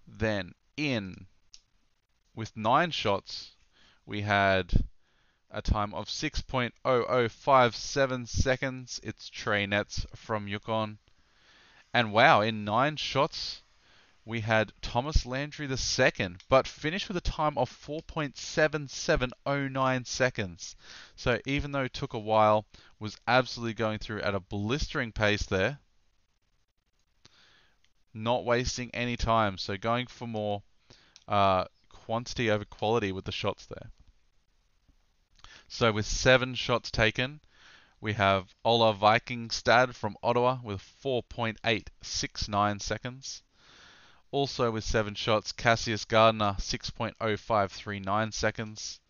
Then 0.06 0.54
in 0.76 1.26
with 2.34 2.56
9 2.56 2.90
shots, 2.90 3.52
we 4.04 4.22
had 4.22 4.84
a 5.50 5.62
time 5.62 5.94
of 5.94 6.08
6.0057 6.08 8.28
seconds. 8.28 9.00
It's 9.02 9.28
Trey 9.28 9.66
Nets 9.66 10.06
from 10.14 10.48
Yukon. 10.48 10.98
And 11.92 12.12
wow, 12.12 12.40
in 12.40 12.64
9 12.64 12.96
shots, 12.96 13.62
we 14.24 14.40
had 14.40 14.72
Thomas 14.80 15.26
Landry 15.26 15.66
the 15.66 15.76
second, 15.76 16.42
but 16.48 16.66
finished 16.66 17.08
with 17.08 17.16
a 17.16 17.20
time 17.20 17.58
of 17.58 17.68
4.7709 17.70 20.06
seconds. 20.06 20.76
So 21.16 21.40
even 21.44 21.72
though 21.72 21.82
it 21.82 21.92
took 21.92 22.14
a 22.14 22.18
while, 22.18 22.64
was 22.98 23.18
absolutely 23.26 23.74
going 23.74 23.98
through 23.98 24.22
at 24.22 24.34
a 24.34 24.40
blistering 24.40 25.12
pace 25.12 25.42
there. 25.42 25.80
Not 28.14 28.44
wasting 28.44 28.90
any 28.94 29.16
time, 29.16 29.59
so 29.59 29.77
going 29.77 30.07
for 30.07 30.27
more 30.27 30.62
uh, 31.29 31.64
quantity 31.88 32.51
over 32.51 32.64
quality 32.64 33.12
with 33.12 33.25
the 33.25 33.33
shots 33.33 33.66
there. 33.66 33.90
So 35.68 35.92
with 35.92 36.05
seven 36.05 36.55
shots 36.55 36.90
taken, 36.90 37.40
we 38.03 38.12
have 38.14 38.55
Ola 38.64 38.94
Vikingstad 38.94 39.94
from 39.94 40.16
Ottawa 40.22 40.59
with 40.62 40.83
4.869 41.03 42.83
seconds. 42.83 43.42
Also 44.33 44.70
with 44.70 44.83
seven 44.83 45.14
shots, 45.14 45.53
Cassius 45.53 46.05
Gardner, 46.05 46.57
6.0539 46.59 48.33
seconds. 48.35 49.01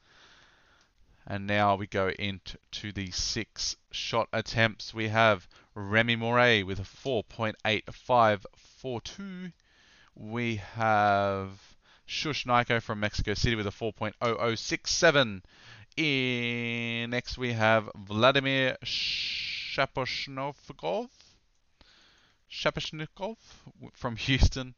And 1.26 1.46
now 1.46 1.76
we 1.76 1.86
go 1.86 2.10
into 2.10 2.92
the 2.92 3.10
six 3.12 3.76
shot 3.90 4.28
attempts. 4.32 4.92
We 4.92 5.08
have 5.08 5.48
Remy 5.74 6.16
Moray 6.16 6.62
with 6.62 6.80
a 6.80 6.82
4.8542. 6.82 9.52
We 10.14 10.56
have 10.56 11.48
Shush 12.04 12.44
Naiko 12.44 12.82
from 12.82 13.00
Mexico 13.00 13.32
City 13.34 13.56
with 13.56 13.66
a 13.66 13.70
4.0067. 13.70 15.42
In 15.96 17.10
next 17.10 17.38
we 17.38 17.52
have 17.52 17.90
Vladimir 17.96 18.76
Shaposhnikov, 18.84 21.08
Shaposhnikov 22.50 23.36
from 23.94 24.16
Houston 24.16 24.74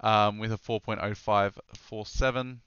um, 0.00 0.38
with 0.38 0.52
a 0.52 0.58
4.0547. 0.58 2.58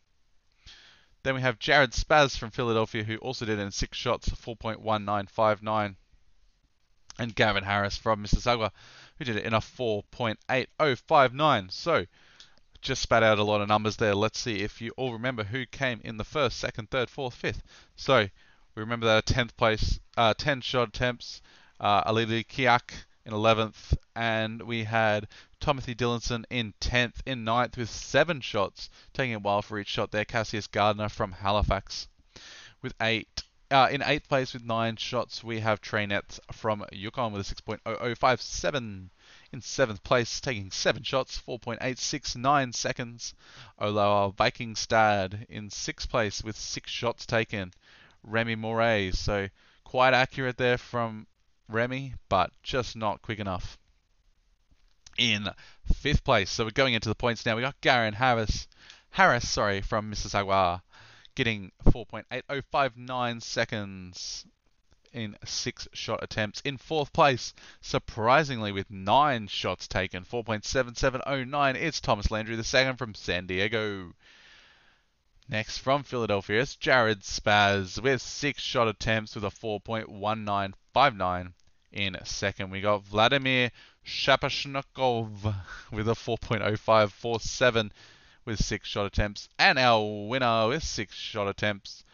Then 1.23 1.35
we 1.35 1.41
have 1.41 1.59
Jared 1.59 1.91
Spaz 1.91 2.37
from 2.37 2.51
Philadelphia, 2.51 3.03
who 3.03 3.17
also 3.17 3.45
did 3.45 3.59
in 3.59 3.71
six 3.71 3.97
shots, 3.97 4.29
4.1959. 4.29 5.95
And 7.19 7.35
Gavin 7.35 7.63
Harris 7.63 7.97
from 7.97 8.23
Mississauga, 8.23 8.71
who 9.17 9.25
did 9.25 9.37
it 9.37 9.45
in 9.45 9.53
a 9.53 9.59
4.8059. 9.59 11.71
So, 11.71 12.05
just 12.81 13.01
spat 13.01 13.23
out 13.23 13.39
a 13.39 13.43
lot 13.43 13.61
of 13.61 13.67
numbers 13.67 13.97
there. 13.97 14.15
Let's 14.15 14.39
see 14.39 14.61
if 14.61 14.81
you 14.81 14.91
all 14.97 15.13
remember 15.13 15.43
who 15.43 15.65
came 15.65 15.99
in 16.03 16.17
the 16.17 16.23
first, 16.23 16.57
second, 16.57 16.91
third, 16.91 17.09
fourth, 17.09 17.33
fifth. 17.33 17.63
So, 17.95 18.27
we 18.75 18.81
remember 18.81 19.07
that 19.07 19.25
10th 19.25 19.57
place, 19.57 19.99
uh, 20.15 20.35
10 20.35 20.61
shot 20.61 20.89
attempts, 20.89 21.41
uh, 21.79 22.03
Alili 22.03 22.45
Kiak 22.45 22.93
in 23.25 23.33
11th, 23.33 23.97
and 24.15 24.61
we 24.61 24.83
had 24.83 25.27
Timothy 25.59 25.95
Dillonson 25.95 26.45
in 26.49 26.73
10th, 26.79 27.21
in 27.25 27.43
9th 27.43 27.75
with 27.75 27.89
seven 27.89 28.39
shots, 28.39 28.89
taking 29.13 29.33
a 29.33 29.39
while 29.39 29.61
for 29.61 29.79
each 29.79 29.87
shot 29.87 30.11
there. 30.11 30.23
Cassius 30.23 30.67
Gardner 30.67 31.09
from 31.09 31.31
Halifax 31.31 32.07
with 32.81 32.93
eight. 33.01 33.43
Uh, 33.69 33.89
in 33.91 34.01
eighth 34.01 34.29
place 34.29 34.53
with 34.53 34.63
nine 34.63 34.95
shots, 34.95 35.43
we 35.43 35.59
have 35.59 35.81
Trey 35.81 36.05
Nets 36.05 36.39
from 36.53 36.85
Yukon 36.93 37.33
with 37.33 37.51
a 37.51 37.55
6.0057. 37.55 39.09
In 39.51 39.61
seventh 39.61 40.03
place, 40.03 40.39
taking 40.39 40.71
seven 40.71 41.03
shots, 41.03 41.41
4.869 41.45 42.73
seconds. 42.73 43.33
Ola 43.77 44.31
Vikingstad 44.31 45.47
in 45.49 45.69
sixth 45.69 46.09
place 46.09 46.41
with 46.41 46.55
six 46.55 46.91
shots 46.91 47.25
taken. 47.25 47.73
Remy 48.23 48.55
Moray, 48.55 49.11
so 49.11 49.49
quite 49.83 50.13
accurate 50.13 50.57
there 50.57 50.77
from 50.77 51.27
Remy, 51.67 52.13
but 52.29 52.51
just 52.63 52.95
not 52.95 53.21
quick 53.21 53.39
enough. 53.39 53.77
In 55.17 55.49
fifth 55.93 56.23
place, 56.23 56.49
so 56.49 56.63
we're 56.63 56.71
going 56.71 56.93
into 56.93 57.09
the 57.09 57.15
points 57.15 57.45
now. 57.45 57.55
We 57.55 57.63
got 57.63 57.81
Garen 57.81 58.13
Harris, 58.13 58.67
Harris, 59.09 59.49
sorry, 59.49 59.81
from 59.81 60.11
Mississauga, 60.11 60.81
getting 61.37 61.71
4.8059 61.85 63.41
seconds 63.43 64.43
in 65.13 65.37
six 65.45 65.87
shot 65.93 66.23
attempts. 66.23 66.61
In 66.61 66.77
fourth 66.77 67.13
place, 67.13 67.53
surprisingly, 67.79 68.71
with 68.71 68.89
nine 68.89 69.45
shots 69.45 69.87
taken, 69.87 70.25
4.7709, 70.25 71.75
it's 71.75 72.01
Thomas 72.01 72.31
Landry, 72.31 72.55
the 72.55 72.63
second 72.63 72.97
from 72.97 73.13
San 73.13 73.45
Diego. 73.45 74.13
Next 75.47 75.77
from 75.77 76.01
Philadelphia, 76.01 76.59
it's 76.59 76.75
Jared 76.75 77.21
Spaz 77.21 78.01
with 78.01 78.19
six 78.19 78.63
shot 78.63 78.87
attempts 78.87 79.35
with 79.35 79.43
a 79.43 79.49
4.1959. 79.49 81.53
In 81.91 82.17
second, 82.23 82.71
we 82.71 82.81
got 82.81 83.03
Vladimir 83.03 83.71
Shaposhnikov 84.03 85.53
with 85.91 86.09
a 86.09 86.13
4.0547 86.13 87.91
with 88.47 88.63
six 88.63 88.87
shot 88.87 89.05
attempts. 89.05 89.49
And 89.59 89.77
our 89.77 90.25
winner 90.25 90.69
with 90.69 90.81
six 90.81 91.13
shot 91.13 91.49
attempts, 91.49 92.05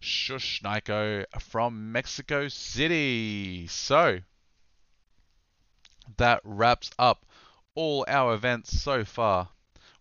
Shush 0.00 0.62
Naiko 0.62 1.26
from 1.40 1.92
Mexico 1.92 2.48
City. 2.48 3.66
So, 3.66 4.20
that 6.16 6.40
wraps 6.42 6.90
up 6.98 7.26
all 7.74 8.06
our 8.08 8.32
events 8.32 8.80
so 8.80 9.04
far. 9.04 9.50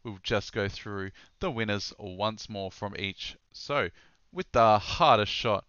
We'll 0.04 0.20
just 0.24 0.54
go 0.54 0.70
through 0.70 1.12
the 1.42 1.52
winners 1.52 1.94
once 2.00 2.48
more 2.48 2.72
from 2.72 2.96
each. 2.98 3.36
So, 3.52 3.90
with 4.32 4.50
the 4.54 4.80
hardest 4.80 5.34
shot, 5.34 5.66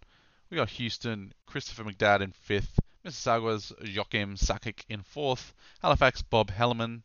we 0.48 0.58
got 0.58 0.70
Houston, 0.70 1.32
Christopher 1.44 1.82
McDowd 1.82 2.20
in 2.20 2.30
fifth, 2.30 2.78
Mississauga's 3.04 3.72
Joachim 3.82 4.36
Sakic 4.36 4.84
in 4.88 5.02
fourth, 5.02 5.52
Halifax 5.82 6.22
Bob 6.22 6.52
Hellerman 6.52 7.02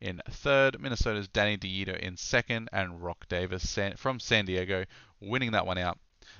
in 0.00 0.20
third, 0.28 0.80
Minnesota's 0.80 1.28
Danny 1.28 1.56
DeYito 1.56 1.98
in 1.98 2.16
second, 2.16 2.68
and 2.72 3.02
Rock 3.02 3.26
Davis 3.28 3.78
from 3.96 4.20
San 4.20 4.44
Diego 4.44 4.84
winning 5.20 5.52
that 5.52 5.66
one 5.66 5.78
out. 5.78 5.98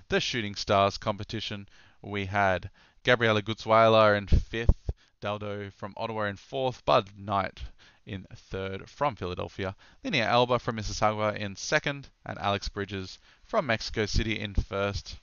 The 0.08 0.20
Shooting 0.20 0.54
Stars 0.54 0.98
competition, 0.98 1.68
we 2.02 2.26
had 2.26 2.70
Gabriela 3.02 3.42
Gutzweiler 3.42 4.16
in 4.16 4.26
fifth, 4.26 4.90
Daldo 5.20 5.72
from 5.72 5.94
Ottawa 5.96 6.24
in 6.24 6.36
fourth, 6.36 6.84
Bud 6.84 7.10
Knight 7.16 7.62
in 8.04 8.26
third 8.34 8.88
from 8.88 9.16
Philadelphia, 9.16 9.74
Linnea 10.04 10.26
Alba 10.26 10.58
from 10.58 10.76
Mississauga 10.76 11.36
in 11.36 11.56
second, 11.56 12.08
and 12.24 12.38
Alex 12.38 12.68
Bridges 12.68 13.18
from 13.42 13.66
Mexico 13.66 14.06
City 14.06 14.38
in 14.38 14.54
first 14.54 15.16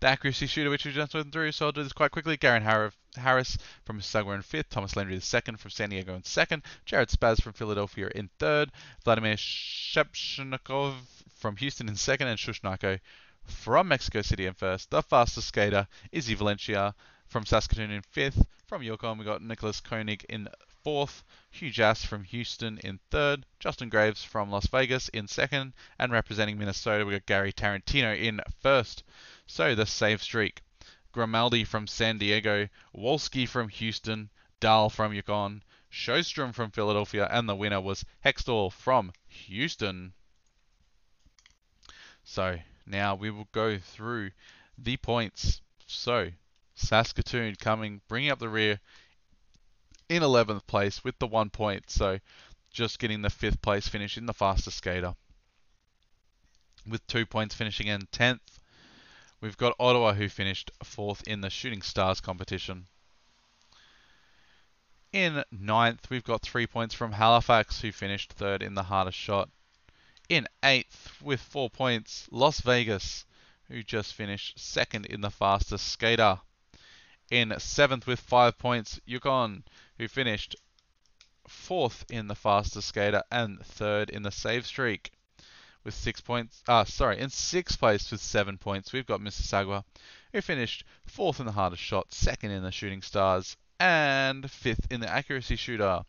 the 0.00 0.06
accuracy 0.06 0.46
shooter, 0.46 0.70
which 0.70 0.84
we 0.84 0.92
just 0.92 1.14
went 1.14 1.32
through. 1.32 1.52
So 1.52 1.66
I'll 1.66 1.72
do 1.72 1.82
this 1.82 1.92
quite 1.92 2.12
quickly. 2.12 2.36
Garen 2.36 2.62
Harris 3.18 3.58
from 3.84 3.98
Mississauga 3.98 4.34
in 4.34 4.42
fifth, 4.42 4.70
Thomas 4.70 4.96
Landry 4.96 5.16
the 5.16 5.20
second 5.20 5.60
from 5.60 5.70
San 5.70 5.90
Diego 5.90 6.14
in 6.14 6.24
second, 6.24 6.62
Jared 6.84 7.08
Spaz 7.08 7.42
from 7.42 7.52
Philadelphia 7.52 8.10
in 8.14 8.30
third, 8.38 8.70
Vladimir 9.04 9.34
Shaposhnikov 9.34 10.94
from 11.34 11.56
Houston 11.56 11.88
in 11.88 11.96
second, 11.96 12.28
and 12.28 12.38
Shush 12.38 12.62
Naiko 12.62 12.98
from 13.44 13.88
Mexico 13.88 14.22
City 14.22 14.46
in 14.46 14.54
first. 14.54 14.90
The 14.90 15.02
fastest 15.02 15.48
skater, 15.48 15.86
Izzy 16.12 16.34
Valencia 16.34 16.94
from 17.26 17.44
Saskatoon 17.44 17.90
in 17.90 18.02
fifth. 18.02 18.46
From 18.66 18.82
Yukon, 18.82 19.18
we 19.18 19.24
got 19.24 19.42
Nicholas 19.42 19.80
Koenig 19.80 20.24
in 20.28 20.48
fourth, 20.84 21.24
Hugh 21.50 21.70
Jass 21.70 22.04
from 22.04 22.24
Houston 22.24 22.78
in 22.78 22.98
third, 23.10 23.44
Justin 23.60 23.88
Graves 23.88 24.24
from 24.24 24.50
Las 24.50 24.66
Vegas 24.68 25.08
in 25.08 25.26
second, 25.26 25.72
and 25.98 26.12
representing 26.12 26.58
Minnesota, 26.58 27.04
we 27.04 27.12
got 27.12 27.26
Gary 27.26 27.52
Tarantino 27.52 28.18
in 28.18 28.40
first. 28.60 29.04
So 29.46 29.74
the 29.74 29.86
save 29.86 30.22
streak. 30.22 30.62
Grimaldi 31.12 31.64
from 31.64 31.86
San 31.86 32.18
Diego, 32.18 32.68
Wolski 32.94 33.48
from 33.48 33.68
Houston, 33.68 34.30
Dahl 34.60 34.90
from 34.90 35.12
Yukon, 35.12 35.62
Sjostrom 35.90 36.54
from 36.54 36.70
Philadelphia, 36.70 37.26
and 37.30 37.48
the 37.48 37.56
winner 37.56 37.80
was 37.80 38.04
Hextall 38.24 38.72
from 38.72 39.12
Houston. 39.26 40.12
So 42.24 42.58
now 42.86 43.14
we 43.14 43.30
will 43.30 43.48
go 43.52 43.78
through 43.78 44.32
the 44.76 44.96
points. 44.98 45.60
So 45.86 46.30
Saskatoon 46.74 47.56
coming, 47.56 48.02
bringing 48.06 48.30
up 48.30 48.38
the 48.38 48.48
rear 48.48 48.80
in 50.08 50.22
11th 50.22 50.66
place 50.66 51.02
with 51.02 51.18
the 51.18 51.26
one 51.26 51.50
point. 51.50 51.90
So 51.90 52.18
just 52.70 52.98
getting 52.98 53.22
the 53.22 53.30
fifth 53.30 53.62
place 53.62 53.88
finish 53.88 54.16
in 54.16 54.26
the 54.26 54.34
fastest 54.34 54.78
skater. 54.78 55.14
With 56.86 57.06
two 57.06 57.26
points 57.26 57.54
finishing 57.54 57.86
in 57.86 58.02
10th. 58.12 58.57
We've 59.40 59.56
got 59.56 59.76
Ottawa 59.78 60.14
who 60.14 60.28
finished 60.28 60.72
fourth 60.82 61.22
in 61.26 61.42
the 61.42 61.50
Shooting 61.50 61.82
Stars 61.82 62.20
competition. 62.20 62.88
In 65.12 65.44
ninth, 65.52 66.10
we've 66.10 66.24
got 66.24 66.42
three 66.42 66.66
points 66.66 66.94
from 66.94 67.12
Halifax, 67.12 67.80
who 67.80 67.92
finished 67.92 68.32
third 68.32 68.62
in 68.62 68.74
the 68.74 68.82
hardest 68.82 69.16
shot. 69.16 69.48
In 70.28 70.48
eighth, 70.64 71.22
with 71.22 71.40
four 71.40 71.70
points, 71.70 72.26
Las 72.32 72.60
Vegas, 72.60 73.24
who 73.68 73.84
just 73.84 74.12
finished 74.12 74.58
second 74.58 75.06
in 75.06 75.20
the 75.20 75.30
fastest 75.30 75.86
skater. 75.86 76.40
In 77.30 77.54
seventh, 77.60 78.08
with 78.08 78.20
five 78.20 78.58
points, 78.58 79.00
Yukon, 79.06 79.64
who 79.98 80.08
finished 80.08 80.56
fourth 81.46 82.04
in 82.10 82.26
the 82.26 82.34
fastest 82.34 82.88
skater 82.88 83.22
and 83.30 83.64
third 83.64 84.10
in 84.10 84.24
the 84.24 84.32
save 84.32 84.66
streak 84.66 85.12
with 85.88 85.94
six 85.94 86.20
points. 86.20 86.62
Ah, 86.68 86.84
sorry, 86.84 87.18
in 87.18 87.30
sixth 87.30 87.78
place 87.78 88.10
with 88.10 88.20
seven 88.20 88.58
points, 88.58 88.92
we've 88.92 89.06
got 89.06 89.22
Mississauga, 89.22 89.84
who 90.34 90.42
finished 90.42 90.84
fourth 91.06 91.40
in 91.40 91.46
the 91.46 91.52
hardest 91.52 91.82
shot, 91.82 92.12
second 92.12 92.50
in 92.50 92.62
the 92.62 92.70
shooting 92.70 93.00
stars, 93.00 93.56
and 93.80 94.50
fifth 94.50 94.86
in 94.90 95.00
the 95.00 95.08
accuracy 95.08 95.56
shooter. 95.56 96.02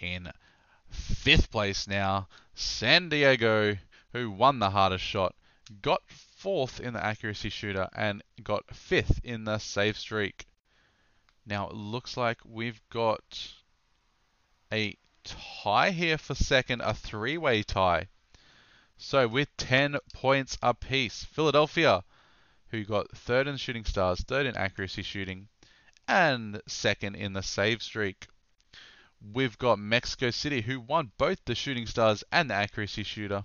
In 0.00 0.32
fifth 0.90 1.48
place 1.52 1.86
now, 1.86 2.26
San 2.56 3.08
Diego, 3.08 3.76
who 4.12 4.32
won 4.32 4.58
the 4.58 4.70
hardest 4.70 5.04
shot, 5.04 5.32
got 5.80 6.02
fourth 6.08 6.80
in 6.80 6.92
the 6.92 7.04
accuracy 7.04 7.50
shooter 7.50 7.88
and 7.94 8.20
got 8.42 8.74
fifth 8.74 9.20
in 9.22 9.44
the 9.44 9.58
save 9.58 9.96
streak. 9.96 10.44
Now 11.46 11.68
it 11.68 11.74
looks 11.76 12.16
like 12.16 12.38
we've 12.44 12.80
got 12.90 13.52
a 14.72 14.96
tie 15.62 15.90
here 15.90 16.18
for 16.18 16.34
second, 16.34 16.80
a 16.80 16.94
three-way 16.94 17.62
tie. 17.62 18.08
So 18.96 19.28
with 19.28 19.56
10 19.56 19.98
points 20.12 20.58
apiece, 20.62 21.24
Philadelphia, 21.24 22.02
who 22.70 22.84
got 22.84 23.10
third 23.16 23.46
in 23.46 23.56
shooting 23.56 23.84
stars, 23.84 24.20
third 24.20 24.46
in 24.46 24.56
accuracy 24.56 25.02
shooting, 25.02 25.48
and 26.06 26.60
second 26.66 27.14
in 27.14 27.32
the 27.32 27.42
save 27.42 27.82
streak. 27.82 28.26
We've 29.32 29.58
got 29.58 29.78
Mexico 29.78 30.30
City, 30.30 30.62
who 30.62 30.80
won 30.80 31.12
both 31.18 31.44
the 31.44 31.54
shooting 31.54 31.86
stars 31.86 32.24
and 32.32 32.50
the 32.50 32.54
accuracy 32.54 33.02
shooter. 33.02 33.44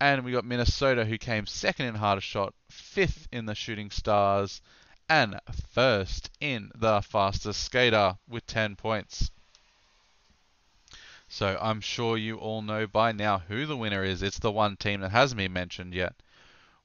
And 0.00 0.24
we 0.24 0.32
got 0.32 0.44
Minnesota, 0.44 1.04
who 1.04 1.18
came 1.18 1.46
second 1.46 1.86
in 1.86 1.94
hardest 1.96 2.26
shot, 2.26 2.54
fifth 2.70 3.28
in 3.30 3.46
the 3.46 3.54
shooting 3.54 3.90
stars, 3.90 4.62
and 5.08 5.40
first 5.70 6.30
in 6.40 6.70
the 6.74 7.02
fastest 7.02 7.64
skater 7.64 8.16
with 8.28 8.46
10 8.46 8.76
points. 8.76 9.30
So 11.32 11.56
I'm 11.62 11.80
sure 11.80 12.16
you 12.16 12.38
all 12.38 12.60
know 12.60 12.88
by 12.88 13.12
now 13.12 13.38
who 13.38 13.64
the 13.64 13.76
winner 13.76 14.02
is. 14.02 14.20
It's 14.20 14.40
the 14.40 14.50
one 14.50 14.76
team 14.76 15.00
that 15.00 15.12
hasn't 15.12 15.38
been 15.38 15.52
mentioned 15.52 15.94
yet. 15.94 16.16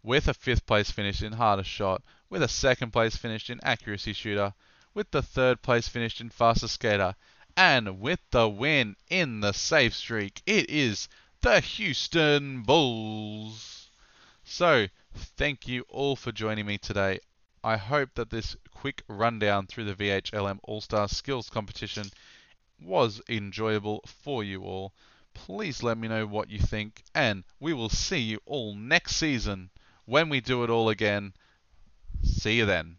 With 0.04 0.28
a 0.28 0.36
fifth 0.36 0.68
place 0.68 0.92
finish 0.92 1.24
in 1.24 1.34
hardest 1.34 1.68
shot, 1.68 2.04
with 2.30 2.44
a 2.44 2.48
second 2.48 2.92
place 2.92 3.18
finish 3.18 3.50
in 3.50 3.60
accuracy 3.64 4.14
shooter, 4.14 4.54
with 4.94 5.10
the 5.10 5.24
third 5.24 5.64
place 5.64 5.88
finish 5.88 6.22
in 6.22 6.30
fastest 6.30 6.76
skater, 6.76 7.16
and 7.58 8.00
with 8.00 8.20
the 8.30 8.48
win 8.48 8.96
in 9.10 9.40
the 9.40 9.52
save 9.52 9.96
streak, 9.96 10.44
it 10.46 10.70
is 10.70 11.10
the 11.42 11.60
Houston 11.60 12.62
Bulls. 12.62 13.90
So, 14.44 14.90
thank 15.12 15.68
you 15.68 15.88
all 15.90 16.16
for 16.16 16.32
joining 16.32 16.68
me 16.68 16.78
today. 16.78 17.20
I 17.64 17.78
hope 17.78 18.14
that 18.14 18.30
this 18.30 18.56
quick 18.70 19.02
rundown 19.08 19.66
through 19.66 19.86
the 19.86 19.96
VHLM 19.96 20.60
All 20.62 20.82
Star 20.82 21.08
Skills 21.08 21.50
Competition 21.50 22.12
was 22.82 23.22
enjoyable 23.30 24.02
for 24.06 24.44
you 24.44 24.64
all. 24.64 24.94
Please 25.34 25.84
let 25.84 25.98
me 25.98 26.08
know 26.08 26.26
what 26.26 26.50
you 26.50 26.60
think, 26.60 27.04
and 27.14 27.44
we 27.60 27.74
will 27.74 27.90
see 27.90 28.20
you 28.20 28.40
all 28.46 28.76
next 28.76 29.16
season 29.18 29.70
when 30.06 30.30
we 30.30 30.40
do 30.42 30.64
it 30.64 30.70
all 30.70 30.90
again. 30.90 31.34
See 32.24 32.58
you 32.58 32.66
then. 32.66 32.98